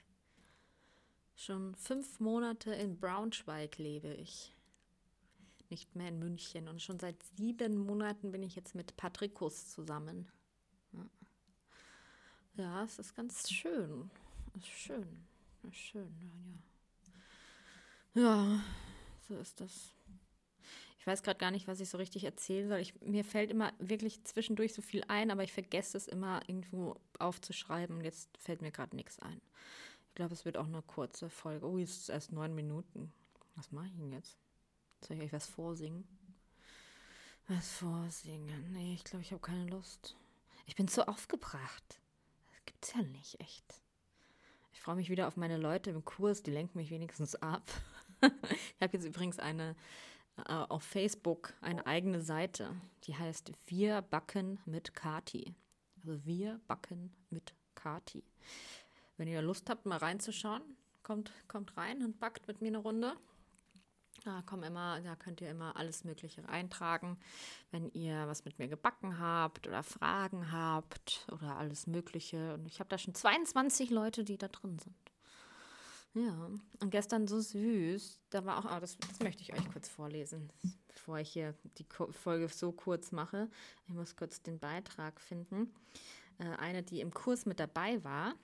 Schon 1.36 1.76
fünf 1.76 2.20
Monate 2.22 2.74
in 2.74 2.98
Braunschweig 2.98 3.78
lebe 3.78 4.14
ich 4.14 4.56
nicht 5.72 5.96
mehr 5.96 6.10
in 6.10 6.20
München. 6.20 6.68
Und 6.68 6.82
schon 6.82 7.00
seit 7.00 7.22
sieben 7.38 7.78
Monaten 7.78 8.32
bin 8.32 8.44
ich 8.44 8.56
jetzt 8.56 8.76
mit 8.76 8.98
Patrikus 8.98 9.70
zusammen. 9.70 10.30
Ja, 12.56 12.84
es 12.84 13.00
ist 13.00 13.16
ganz 13.16 13.50
schön. 13.50 14.12
Es 14.56 14.64
ist 14.64 14.70
schön. 14.70 15.26
Es 15.64 15.70
ist 15.70 15.78
schön, 15.78 16.14
ja. 16.22 18.22
Ja, 18.22 18.62
so 19.28 19.36
ist 19.36 19.62
das. 19.62 19.94
Ich 21.00 21.08
weiß 21.08 21.24
gerade 21.24 21.40
gar 21.40 21.52
nicht, 21.52 21.68
was 21.68 21.80
ich 21.80 21.90
so 21.90 21.98
richtig 21.98 22.26
erzählen 22.26 22.68
soll. 22.68 22.80
Ich, 22.80 23.00
mir 23.02 23.24
fällt 23.24 23.52
immer 23.52 23.72
wirklich 23.80 24.24
zwischendurch 24.26 24.74
so 24.74 24.82
viel 24.82 25.04
ein, 25.08 25.32
aber 25.32 25.44
ich 25.44 25.54
vergesse 25.54 25.96
es 25.96 26.08
immer 26.08 26.42
irgendwo 26.48 27.00
aufzuschreiben. 27.18 27.98
Und 27.98 28.04
jetzt 28.04 28.30
fällt 28.38 28.62
mir 28.62 28.72
gerade 28.72 28.96
nichts 28.96 29.20
ein. 29.20 29.42
Ich 30.10 30.16
glaube, 30.16 30.34
es 30.34 30.44
wird 30.44 30.58
auch 30.58 30.68
eine 30.68 30.82
kurze 30.82 31.30
Folge. 31.30 31.66
Oh, 31.66 31.78
jetzt 31.78 31.92
ist 31.92 32.02
es 32.04 32.10
erst 32.10 32.32
neun 32.34 32.54
Minuten. 32.54 33.14
Was 33.56 33.72
mache 33.72 33.88
ich 33.88 33.96
denn 33.96 34.12
jetzt? 34.12 34.38
Soll 35.02 35.18
ich 35.18 35.24
euch 35.24 35.34
was 35.34 35.48
vorsingen? 35.48 36.08
Was 37.48 37.72
vorsingen? 37.78 38.72
Nee, 38.74 38.94
ich 38.94 39.04
glaube, 39.04 39.24
ich 39.24 39.32
habe 39.32 39.42
keine 39.42 39.66
Lust. 39.68 40.16
Ich 40.66 40.76
bin 40.76 40.88
zu 40.88 41.08
aufgebracht. 41.08 42.00
Das 42.52 42.66
gibt's 42.66 42.94
ja 42.94 43.02
nicht, 43.02 43.40
echt. 43.40 43.82
Ich 44.72 44.82
freue 44.82 44.96
mich 44.96 45.10
wieder 45.10 45.28
auf 45.28 45.36
meine 45.36 45.58
Leute 45.58 45.90
im 45.90 46.06
Kurs, 46.06 46.44
die 46.44 46.52
lenken 46.52 46.78
mich 46.78 46.92
wenigstens 46.92 47.36
ab. 47.36 47.64
ich 48.22 48.82
habe 48.82 48.96
jetzt 48.96 49.06
übrigens 49.06 49.40
eine 49.40 49.76
äh, 50.48 50.54
auf 50.54 50.84
Facebook 50.84 51.54
eine 51.62 51.86
eigene 51.86 52.22
Seite, 52.22 52.76
die 53.04 53.16
heißt 53.16 53.52
Wir 53.66 54.02
backen 54.02 54.60
mit 54.66 54.96
Kati. 54.96 55.56
Also 55.98 56.24
wir 56.26 56.60
backen 56.68 57.12
mit 57.30 57.54
Kati. 57.76 58.24
Wenn 59.18 59.28
ihr 59.28 59.42
Lust 59.42 59.70
habt, 59.70 59.86
mal 59.86 59.98
reinzuschauen, 59.98 60.62
kommt, 61.04 61.32
kommt 61.48 61.76
rein 61.76 62.04
und 62.04 62.20
backt 62.20 62.48
mit 62.48 62.62
mir 62.62 62.70
eine 62.70 62.78
Runde. 62.78 63.18
Da 64.30 64.44
kommen 64.44 64.62
immer, 64.62 65.02
da 65.02 65.16
könnt 65.16 65.42
ihr 65.42 65.50
immer 65.50 65.76
alles 65.76 66.04
Mögliche 66.04 66.48
eintragen, 66.48 67.18
wenn 67.72 67.90
ihr 67.94 68.28
was 68.28 68.46
mit 68.46 68.60
mir 68.60 68.68
gebacken 68.68 69.18
habt 69.18 69.68
oder 69.68 69.82
Fragen 69.82 70.52
habt 70.52 71.26
oder 71.32 71.58
alles 71.58 71.88
Mögliche. 71.88 72.54
Und 72.54 72.68
ich 72.68 72.80
habe 72.80 72.90
da 72.90 73.00
schon 73.00 73.16
22 73.16 73.90
Leute, 73.90 74.24
die 74.24 74.38
da 74.38 74.48
drin 74.48 74.78
sind. 74.78 74.96
Ja, 76.14 76.52
und 76.80 76.92
gestern 76.92 77.28
so 77.28 77.40
süß, 77.40 78.22
da 78.30 78.46
war 78.46 78.60
auch, 78.60 78.78
oh, 78.78 78.80
das, 78.80 78.98
das 78.98 79.20
möchte 79.20 79.42
ich 79.42 79.52
euch 79.52 79.68
kurz 79.72 79.90
vorlesen, 79.90 80.52
bevor 80.90 81.18
ich 81.18 81.32
hier 81.32 81.56
die 81.80 81.88
Folge 82.12 82.50
so 82.50 82.72
kurz 82.72 83.12
mache. 83.12 83.50
Ich 83.88 83.94
muss 83.96 84.16
kurz 84.16 84.44
den 84.44 84.60
Beitrag 84.60 85.20
finden. 85.20 85.74
Äh, 86.38 86.50
eine, 86.58 86.84
die 86.84 87.02
im 87.02 87.12
Kurs 87.16 87.48
mit 87.48 87.60
dabei 87.60 88.04
war, 88.04 88.36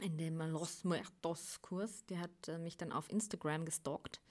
in 0.00 0.16
dem 0.16 0.38
Los 0.38 0.82
Muertos 0.82 1.60
Kurs, 1.60 2.06
die 2.06 2.18
hat 2.18 2.48
äh, 2.48 2.58
mich 2.58 2.78
dann 2.78 2.90
auf 2.90 3.10
Instagram 3.10 3.66
gestalkt 3.66 4.22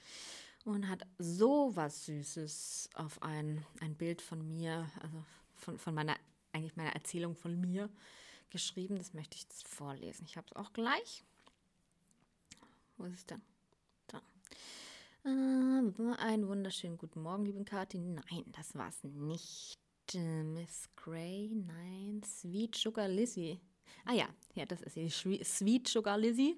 und 0.65 0.87
hat 0.87 1.05
so 1.17 1.75
was 1.75 2.05
Süßes 2.05 2.89
auf 2.95 3.21
ein, 3.21 3.65
ein 3.81 3.95
Bild 3.95 4.21
von 4.21 4.47
mir, 4.47 4.89
also 5.01 5.23
von, 5.55 5.77
von 5.77 5.93
meiner, 5.93 6.15
eigentlich 6.51 6.75
meiner 6.75 6.93
Erzählung 6.93 7.35
von 7.35 7.59
mir 7.59 7.89
geschrieben. 8.49 8.97
Das 8.97 9.13
möchte 9.13 9.35
ich 9.35 9.43
jetzt 9.43 9.67
vorlesen. 9.67 10.25
Ich 10.25 10.37
habe 10.37 10.47
es 10.49 10.55
auch 10.55 10.71
gleich. 10.73 11.23
Wo 12.97 13.05
ist 13.05 13.15
es 13.15 13.25
denn? 13.25 13.41
Da. 14.07 14.21
Äh, 15.25 15.29
einen 16.17 16.47
wunderschönen 16.47 16.97
guten 16.97 17.21
Morgen, 17.21 17.45
liebe 17.45 17.63
Kathi. 17.65 17.99
Nein, 17.99 18.45
das 18.53 18.75
war 18.75 18.87
es 18.87 19.03
nicht. 19.03 19.79
Äh, 20.13 20.43
Miss 20.43 20.89
Gray, 20.95 21.49
nein. 21.53 22.21
Sweet 22.23 22.75
Sugar 22.75 23.07
Lizzie. 23.07 23.59
Ah 24.05 24.13
ja, 24.13 24.27
ja, 24.55 24.65
das 24.65 24.81
ist 24.81 24.93
sie. 24.93 25.09
Sweet 25.09 25.87
Sugar 25.87 26.17
Lizzie. 26.17 26.57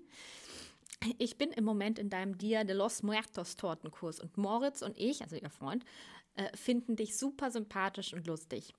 Ich 1.17 1.37
bin 1.37 1.51
im 1.51 1.63
Moment 1.63 1.99
in 1.99 2.09
deinem 2.09 2.37
Dia 2.37 2.63
de 2.63 2.75
los 2.75 3.03
Muertos 3.03 3.55
Tortenkurs 3.55 4.19
und 4.19 4.37
Moritz 4.37 4.81
und 4.81 4.97
ich, 4.97 5.21
also 5.21 5.35
ihr 5.35 5.49
Freund, 5.49 5.85
äh, 6.35 6.55
finden 6.55 6.95
dich 6.95 7.17
super 7.17 7.51
sympathisch 7.51 8.13
und 8.13 8.27
lustig. 8.27 8.73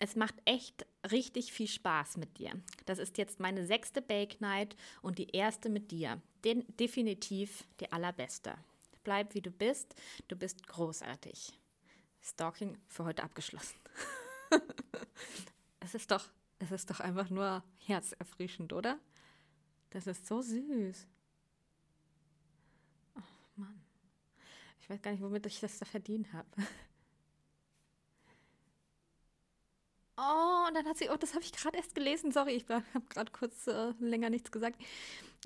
Es 0.00 0.14
macht 0.14 0.36
echt 0.44 0.86
richtig 1.10 1.52
viel 1.52 1.66
Spaß 1.66 2.16
mit 2.16 2.38
dir. 2.38 2.52
Das 2.86 2.98
ist 2.98 3.18
jetzt 3.18 3.40
meine 3.40 3.66
sechste 3.66 4.00
Bake 4.00 4.36
Night 4.40 4.76
und 5.02 5.18
die 5.18 5.30
erste 5.30 5.68
mit 5.68 5.90
dir. 5.90 6.22
Den, 6.44 6.64
definitiv 6.76 7.64
die 7.80 7.90
allerbeste. 7.90 8.54
Bleib 9.02 9.34
wie 9.34 9.42
du 9.42 9.50
bist. 9.50 9.94
Du 10.28 10.36
bist 10.36 10.66
großartig. 10.68 11.52
Stalking 12.22 12.78
für 12.86 13.04
heute 13.04 13.24
abgeschlossen. 13.24 13.76
es 15.80 15.94
ist 15.94 16.10
doch, 16.10 16.26
es 16.60 16.70
ist 16.70 16.90
doch 16.90 17.00
einfach 17.00 17.28
nur 17.30 17.64
herzerfrischend, 17.78 18.72
oder? 18.72 19.00
Das 19.90 20.06
ist 20.06 20.26
so 20.26 20.42
süß. 20.42 21.06
Mann. 23.58 23.80
Ich 24.80 24.88
weiß 24.88 25.02
gar 25.02 25.10
nicht, 25.10 25.22
womit 25.22 25.46
ich 25.46 25.60
das 25.60 25.78
da 25.78 25.84
verdient 25.84 26.32
habe. 26.32 26.48
Oh, 30.20 30.66
und 30.66 30.74
dann 30.74 30.84
hat 30.84 30.96
sie, 30.96 31.10
oh, 31.10 31.16
das 31.16 31.34
habe 31.34 31.44
ich 31.44 31.52
gerade 31.52 31.76
erst 31.76 31.94
gelesen, 31.94 32.32
sorry, 32.32 32.54
ich 32.54 32.68
habe 32.68 32.82
gerade 33.08 33.30
kurz 33.30 33.68
äh, 33.68 33.92
länger 34.00 34.30
nichts 34.30 34.50
gesagt. 34.50 34.82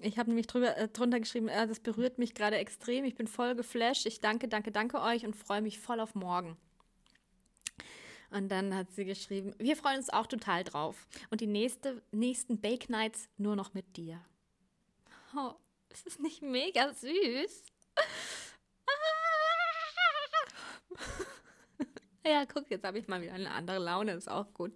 Ich 0.00 0.16
habe 0.18 0.30
nämlich 0.30 0.46
drüber, 0.46 0.74
äh, 0.78 0.88
drunter 0.88 1.20
geschrieben, 1.20 1.48
äh, 1.48 1.66
das 1.66 1.80
berührt 1.80 2.16
mich 2.18 2.32
gerade 2.32 2.56
extrem, 2.56 3.04
ich 3.04 3.14
bin 3.14 3.26
voll 3.26 3.54
geflasht, 3.54 4.06
ich 4.06 4.22
danke, 4.22 4.48
danke, 4.48 4.72
danke 4.72 5.02
euch 5.02 5.26
und 5.26 5.36
freue 5.36 5.60
mich 5.60 5.78
voll 5.78 6.00
auf 6.00 6.14
morgen. 6.14 6.56
Und 8.30 8.48
dann 8.48 8.74
hat 8.74 8.90
sie 8.92 9.04
geschrieben, 9.04 9.54
wir 9.58 9.76
freuen 9.76 9.98
uns 9.98 10.08
auch 10.08 10.26
total 10.26 10.64
drauf. 10.64 11.06
Und 11.28 11.42
die 11.42 11.46
nächste, 11.46 12.00
nächsten 12.10 12.58
Bake 12.58 12.88
Nights 12.88 13.28
nur 13.36 13.56
noch 13.56 13.74
mit 13.74 13.98
dir. 13.98 14.24
Oh, 15.36 15.52
ist 15.90 16.06
das 16.06 16.18
nicht 16.18 16.40
mega 16.40 16.94
süß? 16.94 17.64
Ah! 17.96 18.02
Ja, 22.24 22.44
guck, 22.46 22.70
jetzt 22.70 22.84
habe 22.84 22.98
ich 22.98 23.08
mal 23.08 23.20
wieder 23.20 23.32
eine 23.32 23.50
andere 23.50 23.78
Laune, 23.78 24.12
ist 24.12 24.30
auch 24.30 24.52
gut. 24.54 24.72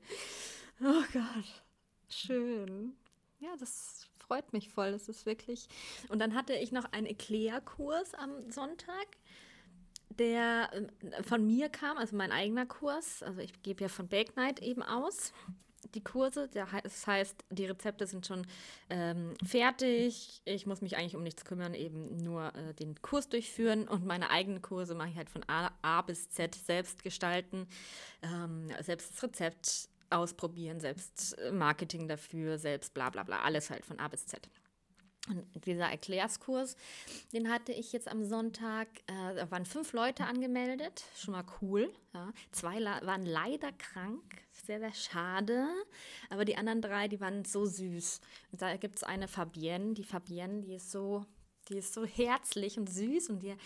Oh 0.80 1.02
Gott, 1.12 1.62
schön. 2.08 2.96
Ja, 3.38 3.54
das 3.58 4.08
freut 4.18 4.52
mich 4.52 4.68
voll. 4.68 4.92
Das 4.92 5.08
ist 5.08 5.26
wirklich. 5.26 5.68
Und 6.08 6.18
dann 6.18 6.34
hatte 6.34 6.54
ich 6.54 6.72
noch 6.72 6.92
einen 6.92 7.06
Eclair-Kurs 7.06 8.14
am 8.14 8.50
Sonntag, 8.50 9.06
der 10.18 10.70
äh, 10.72 11.22
von 11.22 11.46
mir 11.46 11.68
kam, 11.68 11.98
also 11.98 12.16
mein 12.16 12.32
eigener 12.32 12.66
Kurs. 12.66 13.22
Also 13.22 13.40
ich 13.40 13.62
gebe 13.62 13.82
ja 13.82 13.88
von 13.88 14.08
Bake 14.08 14.34
Night 14.36 14.60
eben 14.60 14.82
aus 14.82 15.32
die 15.96 16.04
Kurse. 16.04 16.48
Das 16.52 17.06
heißt, 17.06 17.44
die 17.50 17.66
Rezepte 17.66 18.06
sind 18.06 18.26
schon 18.26 18.46
ähm, 18.90 19.34
fertig. 19.44 20.42
Ich 20.44 20.66
muss 20.66 20.82
mich 20.82 20.96
eigentlich 20.96 21.16
um 21.16 21.22
nichts 21.22 21.44
kümmern, 21.44 21.74
eben 21.74 22.16
nur 22.18 22.54
äh, 22.54 22.74
den 22.74 23.00
Kurs 23.02 23.28
durchführen. 23.28 23.88
Und 23.88 24.06
meine 24.06 24.30
eigenen 24.30 24.62
Kurse 24.62 24.94
mache 24.94 25.08
ich 25.08 25.16
halt 25.16 25.30
von 25.30 25.42
A, 25.48 25.72
A 25.82 26.02
bis 26.02 26.30
Z 26.30 26.54
selbst 26.54 27.02
gestalten, 27.02 27.66
ähm, 28.22 28.68
selbst 28.82 29.12
das 29.12 29.22
Rezept 29.22 29.88
ausprobieren, 30.10 30.78
selbst 30.78 31.38
äh, 31.38 31.50
Marketing 31.50 32.06
dafür, 32.06 32.58
selbst 32.58 32.94
bla 32.94 33.10
bla 33.10 33.24
bla, 33.24 33.40
alles 33.40 33.70
halt 33.70 33.84
von 33.84 33.98
A 33.98 34.08
bis 34.08 34.26
Z. 34.26 34.48
Und 35.28 35.66
dieser 35.66 35.86
Erklärskurs, 35.86 36.76
den 37.32 37.50
hatte 37.50 37.72
ich 37.72 37.92
jetzt 37.92 38.08
am 38.08 38.24
Sonntag, 38.24 38.88
äh, 39.06 39.34
da 39.34 39.50
waren 39.50 39.66
fünf 39.66 39.92
Leute 39.92 40.24
angemeldet, 40.24 41.04
schon 41.16 41.32
mal 41.32 41.44
cool. 41.60 41.92
Ja. 42.14 42.32
Zwei 42.52 42.82
waren 42.84 43.26
leider 43.26 43.72
krank, 43.72 44.22
sehr, 44.52 44.78
sehr 44.78 44.94
schade. 44.94 45.66
Aber 46.30 46.44
die 46.44 46.56
anderen 46.56 46.80
drei, 46.80 47.08
die 47.08 47.20
waren 47.20 47.44
so 47.44 47.66
süß. 47.66 48.20
Und 48.52 48.62
da 48.62 48.76
gibt 48.76 48.96
es 48.96 49.02
eine 49.02 49.26
Fabienne, 49.26 49.94
die 49.94 50.04
Fabienne, 50.04 50.62
die 50.62 50.74
ist 50.74 50.90
so, 50.92 51.24
die 51.68 51.78
ist 51.78 51.92
so 51.92 52.04
herzlich 52.06 52.78
und 52.78 52.88
süß 52.88 53.30
und 53.30 53.40
die 53.40 53.56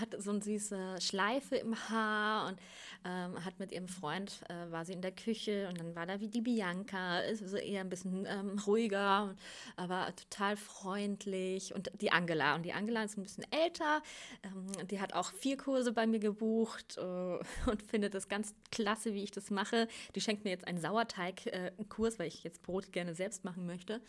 hat 0.00 0.14
so 0.18 0.30
eine 0.30 0.42
süße 0.42 0.96
Schleife 1.00 1.56
im 1.56 1.76
Haar 1.88 2.48
und 2.48 2.58
ähm, 3.04 3.44
hat 3.44 3.58
mit 3.58 3.70
ihrem 3.70 3.86
Freund, 3.86 4.40
äh, 4.48 4.70
war 4.72 4.84
sie 4.84 4.92
in 4.92 5.02
der 5.02 5.12
Küche 5.12 5.68
und 5.68 5.78
dann 5.78 5.94
war 5.94 6.06
da 6.06 6.20
wie 6.20 6.28
die 6.28 6.40
Bianca, 6.40 7.20
ist 7.20 7.48
so 7.48 7.56
eher 7.56 7.82
ein 7.82 7.88
bisschen 7.88 8.26
ähm, 8.26 8.58
ruhiger, 8.66 9.36
aber 9.76 10.12
total 10.16 10.56
freundlich 10.56 11.74
und 11.74 11.90
die 12.00 12.10
Angela 12.10 12.56
und 12.56 12.64
die 12.64 12.72
Angela 12.72 13.04
ist 13.04 13.16
ein 13.16 13.22
bisschen 13.22 13.44
älter, 13.52 14.02
ähm, 14.42 14.88
die 14.88 15.00
hat 15.00 15.12
auch 15.12 15.30
vier 15.32 15.56
Kurse 15.56 15.92
bei 15.92 16.06
mir 16.06 16.18
gebucht 16.18 16.96
äh, 16.98 17.00
und 17.70 17.82
findet 17.82 18.14
das 18.14 18.28
ganz 18.28 18.54
klasse, 18.72 19.14
wie 19.14 19.22
ich 19.22 19.30
das 19.30 19.50
mache. 19.50 19.86
Die 20.14 20.20
schenkt 20.20 20.44
mir 20.44 20.50
jetzt 20.50 20.66
einen 20.66 20.80
Sauerteig-Kurs, 20.80 22.14
äh, 22.14 22.18
weil 22.18 22.28
ich 22.28 22.42
jetzt 22.42 22.62
Brot 22.62 22.92
gerne 22.92 23.14
selbst 23.14 23.44
machen 23.44 23.66
möchte 23.66 24.00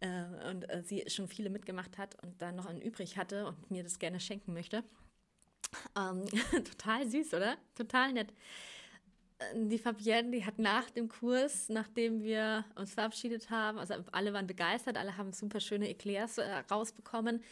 äh, 0.00 0.50
und 0.50 0.68
äh, 0.68 0.82
sie 0.82 1.04
schon 1.08 1.28
viele 1.28 1.50
mitgemacht 1.50 1.98
hat 1.98 2.22
und 2.22 2.40
dann 2.40 2.56
noch 2.56 2.66
einen 2.66 2.80
übrig 2.80 3.16
hatte 3.16 3.46
und 3.46 3.70
mir 3.70 3.82
das 3.82 3.98
gerne 3.98 4.20
schenken 4.20 4.52
möchte. 4.52 4.73
Ähm, 5.96 6.24
total 6.64 7.08
süß, 7.08 7.34
oder? 7.34 7.56
Total 7.74 8.12
nett. 8.12 8.32
Äh, 9.38 9.66
die 9.66 9.78
Fabienne, 9.78 10.30
die 10.30 10.44
hat 10.44 10.58
nach 10.58 10.90
dem 10.90 11.08
Kurs, 11.08 11.68
nachdem 11.68 12.22
wir 12.22 12.64
uns 12.76 12.94
verabschiedet 12.94 13.50
haben, 13.50 13.78
also 13.78 13.94
alle 14.12 14.32
waren 14.32 14.46
begeistert, 14.46 14.96
alle 14.96 15.16
haben 15.16 15.32
super 15.32 15.60
schöne 15.60 15.88
Eclairs 15.88 16.38
äh, 16.38 16.44
rausbekommen 16.70 17.42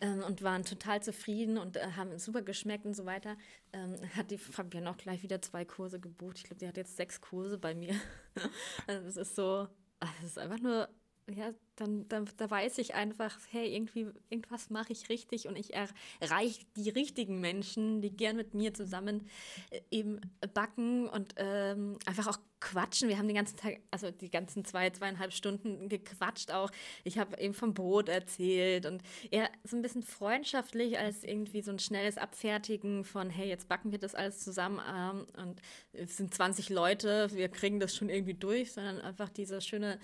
ähm, 0.00 0.22
und 0.26 0.42
waren 0.42 0.64
total 0.64 1.02
zufrieden 1.02 1.58
und 1.58 1.76
äh, 1.76 1.92
haben 1.96 2.18
super 2.18 2.42
geschmeckt 2.42 2.84
und 2.84 2.94
so 2.94 3.06
weiter, 3.06 3.36
ähm, 3.72 3.96
hat 4.16 4.30
die 4.30 4.38
Fabienne 4.38 4.90
auch 4.90 4.96
gleich 4.96 5.22
wieder 5.22 5.40
zwei 5.42 5.64
Kurse 5.64 6.00
gebucht. 6.00 6.38
Ich 6.38 6.44
glaube, 6.44 6.60
die 6.60 6.68
hat 6.68 6.76
jetzt 6.76 6.96
sechs 6.96 7.20
Kurse 7.20 7.58
bei 7.58 7.74
mir. 7.74 7.94
also 8.86 9.04
das 9.04 9.16
ist 9.16 9.36
so, 9.36 9.68
das 10.00 10.24
ist 10.24 10.38
einfach 10.38 10.60
nur 10.60 10.88
ja, 11.34 11.52
dann, 11.76 12.06
dann 12.08 12.28
da 12.36 12.50
weiß 12.50 12.78
ich 12.78 12.94
einfach, 12.94 13.38
hey, 13.50 13.74
irgendwie, 13.74 14.08
irgendwas 14.28 14.70
mache 14.70 14.92
ich 14.92 15.08
richtig 15.08 15.48
und 15.48 15.56
ich 15.56 15.72
erreiche 15.74 16.64
die 16.76 16.90
richtigen 16.90 17.40
Menschen, 17.40 18.02
die 18.02 18.14
gern 18.14 18.36
mit 18.36 18.54
mir 18.54 18.74
zusammen 18.74 19.26
äh, 19.70 19.80
eben 19.90 20.20
backen 20.54 21.08
und 21.08 21.34
ähm, 21.36 21.98
einfach 22.06 22.26
auch 22.28 22.38
quatschen. 22.60 23.08
Wir 23.08 23.16
haben 23.16 23.26
den 23.26 23.36
ganzen 23.36 23.56
Tag, 23.56 23.80
also 23.90 24.10
die 24.10 24.30
ganzen 24.30 24.64
zwei, 24.64 24.90
zweieinhalb 24.90 25.32
Stunden 25.32 25.88
gequatscht 25.88 26.52
auch. 26.52 26.70
Ich 27.04 27.18
habe 27.18 27.38
eben 27.40 27.54
vom 27.54 27.72
Brot 27.72 28.10
erzählt 28.10 28.84
und 28.84 29.02
eher 29.30 29.48
so 29.64 29.76
ein 29.76 29.82
bisschen 29.82 30.02
freundschaftlich 30.02 30.98
als 30.98 31.24
irgendwie 31.24 31.62
so 31.62 31.70
ein 31.70 31.78
schnelles 31.78 32.18
Abfertigen 32.18 33.04
von, 33.04 33.30
hey, 33.30 33.48
jetzt 33.48 33.68
backen 33.68 33.90
wir 33.90 33.98
das 33.98 34.14
alles 34.14 34.40
zusammen 34.40 34.80
ähm, 34.86 35.26
und 35.42 35.62
es 35.92 36.18
sind 36.18 36.34
20 36.34 36.68
Leute, 36.68 37.28
wir 37.32 37.48
kriegen 37.48 37.80
das 37.80 37.96
schon 37.96 38.10
irgendwie 38.10 38.34
durch, 38.34 38.72
sondern 38.72 39.00
einfach 39.00 39.30
diese 39.30 39.62
schöne 39.62 39.98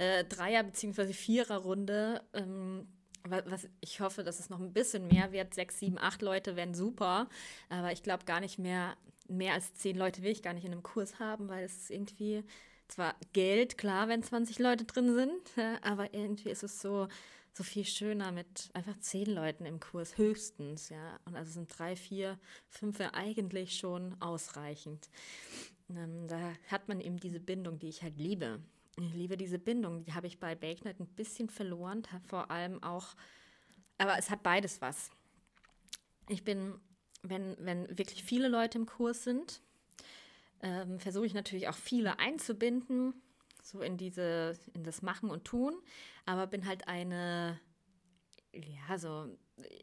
äh, 0.00 0.24
Dreier- 0.24 0.64
bzw. 0.64 1.12
Vierer-Runde. 1.12 2.22
Ähm, 2.32 2.88
was 3.24 3.68
ich 3.82 4.00
hoffe, 4.00 4.24
dass 4.24 4.40
es 4.40 4.48
noch 4.48 4.60
ein 4.60 4.72
bisschen 4.72 5.06
mehr 5.06 5.30
wird. 5.30 5.52
Sechs, 5.52 5.78
sieben, 5.78 5.98
acht 5.98 6.22
Leute 6.22 6.56
wären 6.56 6.74
super. 6.74 7.28
Aber 7.68 7.92
ich 7.92 8.02
glaube 8.02 8.24
gar 8.24 8.40
nicht 8.40 8.58
mehr, 8.58 8.96
mehr 9.28 9.52
als 9.52 9.74
zehn 9.74 9.96
Leute 9.96 10.22
will 10.22 10.32
ich 10.32 10.42
gar 10.42 10.54
nicht 10.54 10.64
in 10.64 10.72
einem 10.72 10.82
Kurs 10.82 11.18
haben, 11.18 11.48
weil 11.48 11.64
es 11.64 11.90
irgendwie 11.90 12.44
zwar 12.88 13.14
Geld, 13.34 13.76
klar, 13.76 14.08
wenn 14.08 14.22
20 14.22 14.58
Leute 14.58 14.84
drin 14.84 15.14
sind, 15.14 15.66
aber 15.82 16.14
irgendwie 16.14 16.48
ist 16.48 16.62
es 16.62 16.80
so, 16.80 17.08
so 17.52 17.62
viel 17.62 17.84
schöner 17.84 18.32
mit 18.32 18.70
einfach 18.72 18.98
zehn 19.00 19.26
Leuten 19.26 19.66
im 19.66 19.80
Kurs 19.80 20.16
höchstens, 20.16 20.88
ja. 20.88 21.20
Und 21.26 21.36
also 21.36 21.52
sind 21.52 21.78
drei, 21.78 21.96
vier, 21.96 22.38
fünf 22.68 22.98
ja 23.00 23.12
eigentlich 23.12 23.76
schon 23.76 24.16
ausreichend. 24.20 25.10
Ähm, 25.90 26.26
da 26.26 26.40
hat 26.68 26.88
man 26.88 27.00
eben 27.00 27.18
diese 27.18 27.38
Bindung, 27.38 27.78
die 27.78 27.90
ich 27.90 28.02
halt 28.02 28.16
liebe. 28.16 28.60
Ich 28.96 29.14
liebe 29.14 29.36
diese 29.36 29.58
Bindung, 29.58 30.04
die 30.04 30.14
habe 30.14 30.26
ich 30.26 30.40
bei 30.40 30.54
Bakenet 30.54 31.00
ein 31.00 31.06
bisschen 31.06 31.48
verloren, 31.48 32.02
vor 32.26 32.50
allem 32.50 32.82
auch, 32.82 33.14
aber 33.98 34.18
es 34.18 34.30
hat 34.30 34.42
beides 34.42 34.80
was. 34.80 35.10
Ich 36.28 36.44
bin, 36.44 36.74
wenn, 37.22 37.56
wenn 37.60 37.98
wirklich 37.98 38.24
viele 38.24 38.48
Leute 38.48 38.78
im 38.78 38.86
Kurs 38.86 39.24
sind, 39.24 39.60
ähm, 40.62 41.00
versuche 41.00 41.26
ich 41.26 41.34
natürlich 41.34 41.68
auch 41.68 41.76
viele 41.76 42.18
einzubinden, 42.18 43.14
so 43.62 43.80
in 43.80 43.96
diese, 43.96 44.58
in 44.74 44.84
das 44.84 45.02
Machen 45.02 45.30
und 45.30 45.44
Tun, 45.44 45.74
aber 46.26 46.46
bin 46.46 46.66
halt 46.66 46.88
eine, 46.88 47.58
ja, 48.52 48.98
so, 48.98 49.28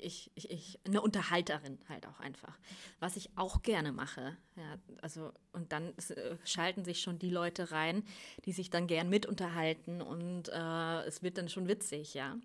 ich, 0.01 0.31
ich, 0.35 0.49
ich, 0.49 0.79
eine 0.85 1.01
Unterhalterin 1.01 1.77
halt 1.87 2.05
auch 2.05 2.19
einfach. 2.19 2.57
Was 2.99 3.15
ich 3.15 3.29
auch 3.37 3.61
gerne 3.61 3.91
mache. 3.91 4.35
Ja, 4.55 4.77
also, 5.01 5.31
und 5.53 5.71
dann 5.71 5.93
äh, 6.09 6.37
schalten 6.43 6.83
sich 6.83 7.01
schon 7.01 7.19
die 7.19 7.29
Leute 7.29 7.71
rein, 7.71 8.03
die 8.45 8.51
sich 8.51 8.69
dann 8.69 8.87
gern 8.87 9.09
mit 9.09 9.25
unterhalten 9.25 10.01
und 10.01 10.49
äh, 10.49 11.01
es 11.05 11.23
wird 11.23 11.37
dann 11.37 11.49
schon 11.49 11.67
witzig, 11.67 12.13
ja. 12.13 12.37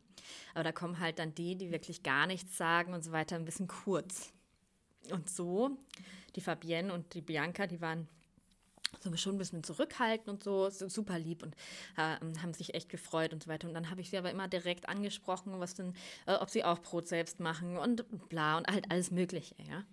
Aber 0.54 0.64
da 0.64 0.72
kommen 0.72 1.00
halt 1.00 1.18
dann 1.18 1.34
die, 1.34 1.56
die 1.56 1.72
wirklich 1.72 2.02
gar 2.02 2.26
nichts 2.26 2.56
sagen 2.56 2.94
und 2.94 3.02
so 3.02 3.12
weiter, 3.12 3.36
ein 3.36 3.44
bisschen 3.44 3.68
kurz. 3.68 4.32
Und 5.10 5.28
so, 5.28 5.76
die 6.36 6.40
Fabienne 6.40 6.92
und 6.92 7.14
die 7.14 7.22
Bianca, 7.22 7.66
die 7.66 7.80
waren 7.80 8.06
so 9.00 9.16
schon 9.16 9.36
ein 9.36 9.38
bisschen 9.38 9.64
zurückhalten 9.64 10.30
und 10.30 10.42
so, 10.42 10.70
super 10.70 11.18
lieb 11.18 11.42
und 11.42 11.54
äh, 11.96 12.16
haben 12.40 12.54
sich 12.54 12.74
echt 12.74 12.88
gefreut 12.88 13.32
und 13.32 13.42
so 13.42 13.48
weiter. 13.48 13.68
Und 13.68 13.74
dann 13.74 13.90
habe 13.90 14.00
ich 14.00 14.10
sie 14.10 14.18
aber 14.18 14.30
immer 14.30 14.48
direkt 14.48 14.88
angesprochen, 14.88 15.58
was 15.60 15.74
denn, 15.74 15.94
äh, 16.26 16.34
ob 16.34 16.50
sie 16.50 16.64
auch 16.64 16.78
Brot 16.78 17.08
selbst 17.08 17.40
machen 17.40 17.76
und 17.76 18.04
bla 18.28 18.58
und 18.58 18.66
halt 18.68 18.90
alles 18.90 19.10
Mögliche, 19.10 19.54
ja. 19.62 19.84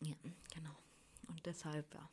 Ja, 0.00 0.14
genau. 0.54 0.76
Und 1.28 1.44
deshalb, 1.44 1.92
ja, 1.94 2.08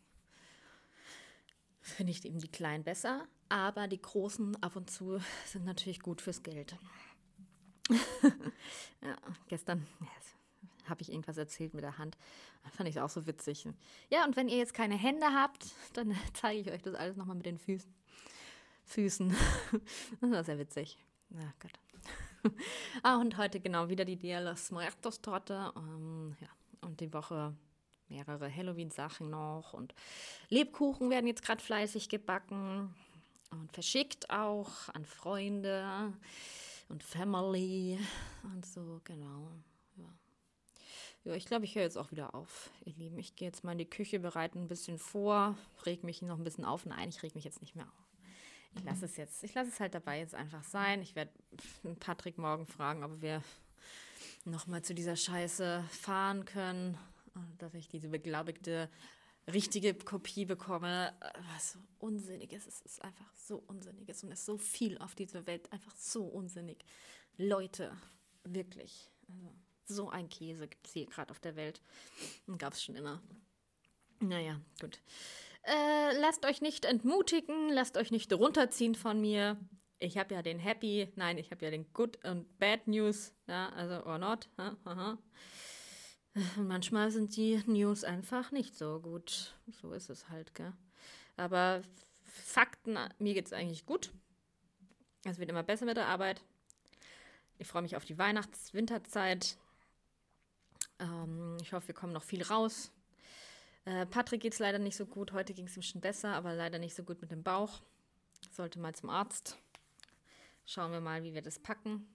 finde 1.82 2.12
ich 2.12 2.26
eben 2.26 2.40
die 2.40 2.52
Kleinen 2.52 2.84
besser, 2.84 3.28
aber 3.50 3.88
die 3.88 4.02
Großen 4.02 4.62
ab 4.64 4.76
und 4.76 4.90
zu 4.90 5.20
sind 5.46 5.66
natürlich 5.66 6.00
gut 6.00 6.22
fürs 6.22 6.42
Geld. 6.42 6.76
ja, 9.02 9.16
gestern, 9.48 9.86
yes 10.00 10.35
habe 10.90 11.02
ich 11.02 11.12
irgendwas 11.12 11.38
erzählt 11.38 11.74
mit 11.74 11.84
der 11.84 11.98
Hand. 11.98 12.18
Fand 12.72 12.90
ich 12.90 13.00
auch 13.00 13.10
so 13.10 13.26
witzig. 13.28 13.68
Ja, 14.10 14.26
und 14.26 14.36
wenn 14.36 14.48
ihr 14.48 14.58
jetzt 14.58 14.74
keine 14.74 14.96
Hände 14.96 15.28
habt, 15.28 15.66
dann 15.94 16.16
zeige 16.34 16.60
ich 16.62 16.72
euch 16.72 16.82
das 16.82 16.96
alles 16.96 17.16
nochmal 17.18 17.36
mit 17.36 17.46
den 17.46 17.58
Füßen. 17.58 17.94
Füßen. 18.84 19.36
Das 20.22 20.32
war 20.32 20.44
sehr 20.44 20.60
witzig. 20.60 20.98
Ja, 21.30 21.54
Gott. 21.60 22.54
ah, 23.04 23.18
und 23.18 23.38
heute 23.38 23.60
genau 23.60 23.90
wieder 23.90 24.06
die 24.06 24.18
Dia 24.18 24.40
los 24.40 24.72
Muertos 24.72 25.22
Torte. 25.22 25.72
Um, 25.76 25.84
ähm, 25.84 26.38
ja, 26.40 26.48
und 26.82 27.00
die 27.00 27.12
Woche 27.12 27.56
mehrere 28.08 28.54
Halloween-Sachen 28.54 29.30
noch. 29.30 29.74
Und 29.74 29.94
Lebkuchen 30.50 31.10
werden 31.10 31.28
jetzt 31.28 31.44
gerade 31.44 31.64
fleißig 31.64 32.10
gebacken 32.10 32.94
und 33.52 33.72
verschickt 33.72 34.30
auch 34.30 34.90
an 34.94 35.06
Freunde 35.06 36.14
und 36.90 37.04
Family 37.04 38.00
und 38.44 38.66
so, 38.66 39.02
genau. 39.04 39.52
Ja, 41.26 41.34
ich 41.34 41.46
glaube, 41.46 41.66
ich 41.66 41.74
höre 41.74 41.82
jetzt 41.82 41.98
auch 41.98 42.12
wieder 42.12 42.36
auf, 42.36 42.70
ihr 42.86 42.94
Lieben. 42.94 43.18
Ich 43.18 43.36
gehe 43.36 43.48
jetzt 43.48 43.64
mal 43.64 43.72
in 43.72 43.80
die 43.80 43.90
Küche, 43.90 44.20
bereite 44.20 44.60
ein 44.60 44.68
bisschen 44.68 45.00
vor, 45.00 45.58
reg 45.84 46.04
mich 46.04 46.22
noch 46.22 46.38
ein 46.38 46.44
bisschen 46.44 46.66
auf. 46.66 46.86
Nein, 46.86 47.10
ich 47.10 47.24
reg 47.24 47.34
mich 47.34 47.44
jetzt 47.44 47.62
nicht 47.62 47.76
mehr 47.76 47.88
auf. 47.88 48.06
Ich 48.76 48.84
lasse 48.84 49.06
es 49.06 49.18
jetzt, 49.18 49.44
ich 49.44 49.54
lasse 49.56 49.72
es 49.72 49.80
halt 49.80 49.96
dabei 49.96 50.20
jetzt 50.20 50.36
einfach 50.36 50.64
sein. 50.64 51.02
Ich 51.02 51.16
werde 51.16 51.32
Patrick 52.00 52.38
morgen 52.38 52.68
fragen, 52.68 53.04
ob 53.04 53.22
wir 53.22 53.42
nochmal 54.44 54.84
zu 54.84 54.94
dieser 54.94 55.16
Scheiße 55.16 55.84
fahren 55.90 56.46
können, 56.46 56.96
dass 57.58 57.74
ich 57.74 57.88
diese 57.88 58.10
beglaubigte 58.10 58.88
richtige 59.52 59.96
Kopie 59.96 60.46
bekomme. 60.46 61.12
Was 61.56 61.72
so 61.72 61.80
unsinnig 61.98 62.54
ist. 62.54 62.68
Es 62.68 62.82
ist 62.82 63.04
einfach 63.04 63.34
so 63.34 63.64
unsinnig. 63.66 64.02
und 64.02 64.32
es 64.32 64.42
ist 64.42 64.46
so 64.46 64.60
viel 64.60 65.00
auf 65.00 65.16
dieser 65.16 65.48
Welt. 65.48 65.74
Einfach 65.74 65.96
so 65.96 66.24
unsinnig. 66.24 66.86
Leute, 67.38 67.98
wirklich. 68.44 69.10
Also. 69.28 69.65
So 69.88 70.10
ein 70.10 70.30
Käse 70.30 70.68
gibt 70.68 70.88
es 70.88 70.94
hier 70.94 71.06
gerade 71.06 71.32
auf 71.32 71.40
der 71.40 71.56
Welt. 71.56 71.82
Gab 72.58 72.74
es 72.74 72.84
schon 72.84 72.96
immer. 72.96 73.22
Naja, 74.20 74.60
gut. 74.82 75.00
Äh, 75.64 76.18
lasst 76.20 76.46
euch 76.46 76.62
nicht 76.62 76.86
entmutigen, 76.86 77.70
lasst 77.70 77.98
euch 77.98 78.12
nicht 78.12 78.32
runterziehen 78.34 78.96
von 78.96 79.20
mir. 79.20 79.58
Ich 80.00 80.18
habe 80.18 80.34
ja 80.34 80.42
den 80.42 80.60
Happy, 80.60 81.12
nein, 81.16 81.38
ich 81.38 81.52
habe 81.52 81.66
ja 81.66 81.72
den 81.72 81.92
Good 81.94 82.24
und 82.26 82.60
Bad 82.60 82.88
News, 82.88 83.34
ja, 83.48 83.70
also 83.70 84.06
or 84.06 84.18
not. 84.18 84.50
Ha, 84.58 84.76
ha, 84.86 85.18
Manchmal 86.58 87.12
sind 87.12 87.36
die 87.38 87.62
News 87.66 88.04
einfach 88.04 88.52
nicht 88.52 88.76
so 88.76 89.00
gut. 89.00 89.56
So 89.82 89.94
ist 89.94 90.10
es 90.10 90.30
halt, 90.30 90.54
gell? 90.54 90.74
Aber 91.38 91.82
Fakten, 92.24 92.98
mir 93.20 93.34
geht 93.34 93.46
es 93.46 93.54
eigentlich 93.54 93.86
gut. 93.86 94.12
Es 95.24 95.40
wird 95.40 95.50
immer 95.50 95.64
besser 95.64 95.86
mit 95.86 95.98
der 95.98 96.08
Arbeit. 96.08 96.42
Ich 97.58 97.68
freue 97.68 97.82
mich 97.82 97.96
auf 97.96 98.06
die 98.06 98.18
Weihnachts-Winterzeit. 98.18 99.58
Ähm, 101.00 101.58
ich 101.62 101.74
hoffe, 101.74 101.90
wir 101.90 101.96
kommen 101.96 102.14
noch 102.14 102.24
viel 102.24 102.44
raus. 102.44 102.92
Äh, 103.86 104.06
Patrick 104.06 104.42
geht 104.42 104.54
es 104.54 104.60
leider 104.60 104.80
nicht 104.80 104.96
so 104.96 105.06
gut. 105.06 105.32
Heute 105.32 105.54
ging 105.54 105.68
es 105.68 105.78
ihm 105.78 105.84
schon 105.84 106.02
besser, 106.02 106.34
aber 106.34 106.54
leider 106.54 106.80
nicht 106.80 106.96
so 106.96 107.04
gut 107.04 107.22
mit 107.22 107.32
dem 107.32 107.44
Bauch. 107.44 107.82
Sollte 108.52 108.80
mal 108.80 108.96
zum 108.96 109.10
Arzt. 109.10 109.58
Schauen 110.66 110.92
wir 110.92 111.02
mal, 111.02 111.24
wie 111.24 111.34
wir 111.34 111.42
das 111.42 111.60
packen. 111.60 112.08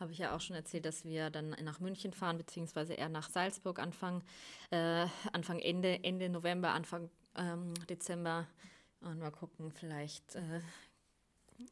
Habe 0.00 0.10
ich 0.10 0.18
ja 0.18 0.34
auch 0.34 0.40
schon 0.40 0.56
erzählt, 0.56 0.86
dass 0.86 1.04
wir 1.04 1.30
dann 1.30 1.50
nach 1.62 1.78
München 1.78 2.12
fahren, 2.12 2.36
beziehungsweise 2.36 2.94
eher 2.94 3.08
nach 3.08 3.30
Salzburg 3.30 3.78
Anfang, 3.78 4.24
äh, 4.70 5.06
Anfang 5.32 5.60
Ende, 5.60 6.02
Ende 6.02 6.28
November, 6.28 6.72
Anfang 6.72 7.10
ähm, 7.36 7.74
Dezember. 7.88 8.48
Und 9.00 9.20
mal 9.20 9.30
gucken, 9.30 9.70
vielleicht 9.70 10.34
äh, 10.34 10.60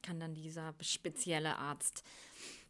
kann 0.03 0.21
dann 0.21 0.35
dieser 0.35 0.75
spezielle 0.81 1.57
Arzt 1.59 2.05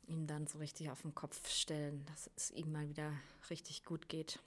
ihn 0.07 0.27
dann 0.27 0.47
so 0.47 0.59
richtig 0.59 0.91
auf 0.91 1.03
den 1.03 1.15
Kopf 1.15 1.49
stellen, 1.49 2.05
dass 2.07 2.31
es 2.37 2.51
ihm 2.51 2.73
mal 2.73 2.88
wieder 2.88 3.12
richtig 3.51 3.85
gut 3.85 4.09
geht. 4.09 4.38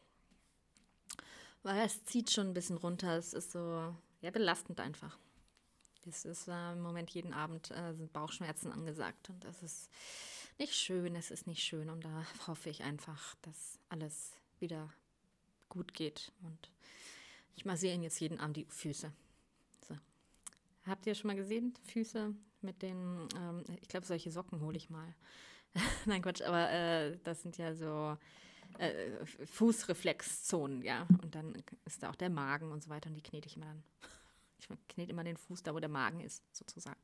Weil 1.63 1.85
es 1.85 2.03
zieht 2.05 2.31
schon 2.31 2.47
ein 2.47 2.53
bisschen 2.53 2.77
runter. 2.77 3.17
Es 3.17 3.33
ist 3.33 3.51
so, 3.51 3.95
ja, 4.21 4.31
belastend 4.31 4.79
einfach. 4.79 5.17
Es 6.07 6.25
ist 6.25 6.47
äh, 6.47 6.73
im 6.73 6.81
Moment 6.81 7.09
jeden 7.11 7.33
Abend 7.33 7.71
äh, 7.71 7.93
sind 7.93 8.13
Bauchschmerzen 8.13 8.71
angesagt 8.71 9.29
und 9.29 9.43
das 9.43 9.63
ist 9.63 9.89
nicht 10.59 10.75
schön. 10.75 11.15
Es 11.15 11.31
ist 11.31 11.47
nicht 11.47 11.63
schön 11.63 11.89
und 11.89 12.05
da 12.05 12.25
hoffe 12.47 12.69
ich 12.69 12.83
einfach, 12.83 13.35
dass 13.41 13.79
alles 13.89 14.33
wieder 14.59 14.93
gut 15.69 15.93
geht 15.93 16.31
und 16.43 16.71
ich 17.55 17.65
massiere 17.65 17.95
ihn 17.95 18.03
jetzt 18.03 18.19
jeden 18.19 18.39
Abend 18.39 18.57
die 18.57 18.65
Füße. 18.65 19.11
Habt 20.85 21.07
ihr 21.07 21.15
schon 21.15 21.29
mal 21.29 21.35
gesehen? 21.35 21.73
Füße 21.83 22.33
mit 22.61 22.81
den, 22.81 23.27
ähm, 23.37 23.63
ich 23.81 23.87
glaube, 23.87 24.05
solche 24.05 24.31
Socken 24.31 24.61
hole 24.61 24.77
ich 24.77 24.89
mal. 24.89 25.15
Nein, 26.05 26.21
Quatsch, 26.21 26.41
aber 26.41 26.69
äh, 26.71 27.17
das 27.23 27.41
sind 27.41 27.57
ja 27.57 27.73
so 27.73 28.17
äh, 28.77 29.25
Fußreflexzonen, 29.45 30.81
ja. 30.83 31.07
Und 31.21 31.35
dann 31.35 31.55
ist 31.85 32.03
da 32.03 32.09
auch 32.09 32.15
der 32.15 32.29
Magen 32.29 32.71
und 32.71 32.83
so 32.83 32.89
weiter 32.89 33.09
und 33.09 33.15
die 33.15 33.23
knete 33.23 33.47
ich 33.47 33.55
immer 33.55 33.67
dann. 33.67 33.83
Ich 34.59 34.67
knete 34.89 35.11
immer 35.11 35.23
den 35.23 35.37
Fuß 35.37 35.63
da, 35.63 35.73
wo 35.73 35.79
der 35.79 35.89
Magen 35.89 36.21
ist, 36.21 36.43
sozusagen. 36.55 36.99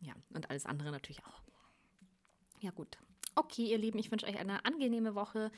Ja, 0.00 0.14
und 0.30 0.50
alles 0.50 0.66
andere 0.66 0.90
natürlich 0.90 1.24
auch. 1.24 1.42
Ja, 2.60 2.70
gut. 2.70 2.98
Okay, 3.34 3.66
ihr 3.66 3.78
Lieben, 3.78 3.98
ich 3.98 4.10
wünsche 4.10 4.26
euch 4.26 4.38
eine 4.38 4.64
angenehme 4.64 5.14
Woche. 5.14 5.50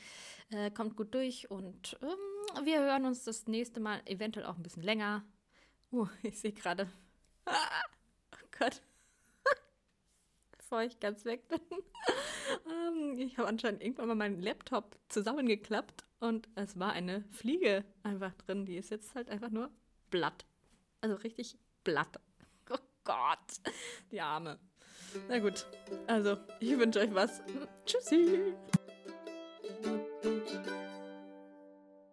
Äh, 0.49 0.71
kommt 0.71 0.97
gut 0.97 1.13
durch 1.13 1.49
und 1.49 1.97
ähm, 2.01 2.65
wir 2.65 2.79
hören 2.81 3.05
uns 3.05 3.23
das 3.23 3.47
nächste 3.47 3.79
Mal 3.79 4.01
eventuell 4.05 4.45
auch 4.45 4.57
ein 4.57 4.63
bisschen 4.63 4.83
länger. 4.83 5.23
Uh, 5.91 6.07
ich 6.23 6.39
sehe 6.39 6.51
gerade. 6.51 6.89
Gott 8.59 8.81
bevor 10.57 10.83
ich 10.83 10.99
ganz 10.99 11.25
weg 11.25 11.47
bin. 11.47 11.59
ähm, 12.67 13.19
ich 13.19 13.37
habe 13.37 13.47
anscheinend 13.47 13.81
irgendwann 13.81 14.07
mal 14.07 14.15
meinen 14.15 14.41
Laptop 14.41 14.97
zusammengeklappt 15.09 16.05
und 16.19 16.47
es 16.55 16.77
war 16.77 16.93
eine 16.93 17.23
Fliege 17.31 17.83
einfach 18.03 18.33
drin. 18.33 18.65
Die 18.65 18.77
ist 18.77 18.91
jetzt 18.91 19.15
halt 19.15 19.29
einfach 19.29 19.49
nur 19.49 19.71
Blatt. 20.11 20.45
Also 21.01 21.15
richtig 21.15 21.57
Blatt. 21.83 22.19
Oh 22.71 22.77
Gott, 23.03 23.73
die 24.11 24.21
Arme. 24.21 24.59
Na 25.27 25.39
gut, 25.39 25.65
also 26.05 26.37
ich 26.59 26.77
wünsche 26.77 26.99
euch 26.99 27.15
was. 27.15 27.41
Tschüssi. 27.83 28.53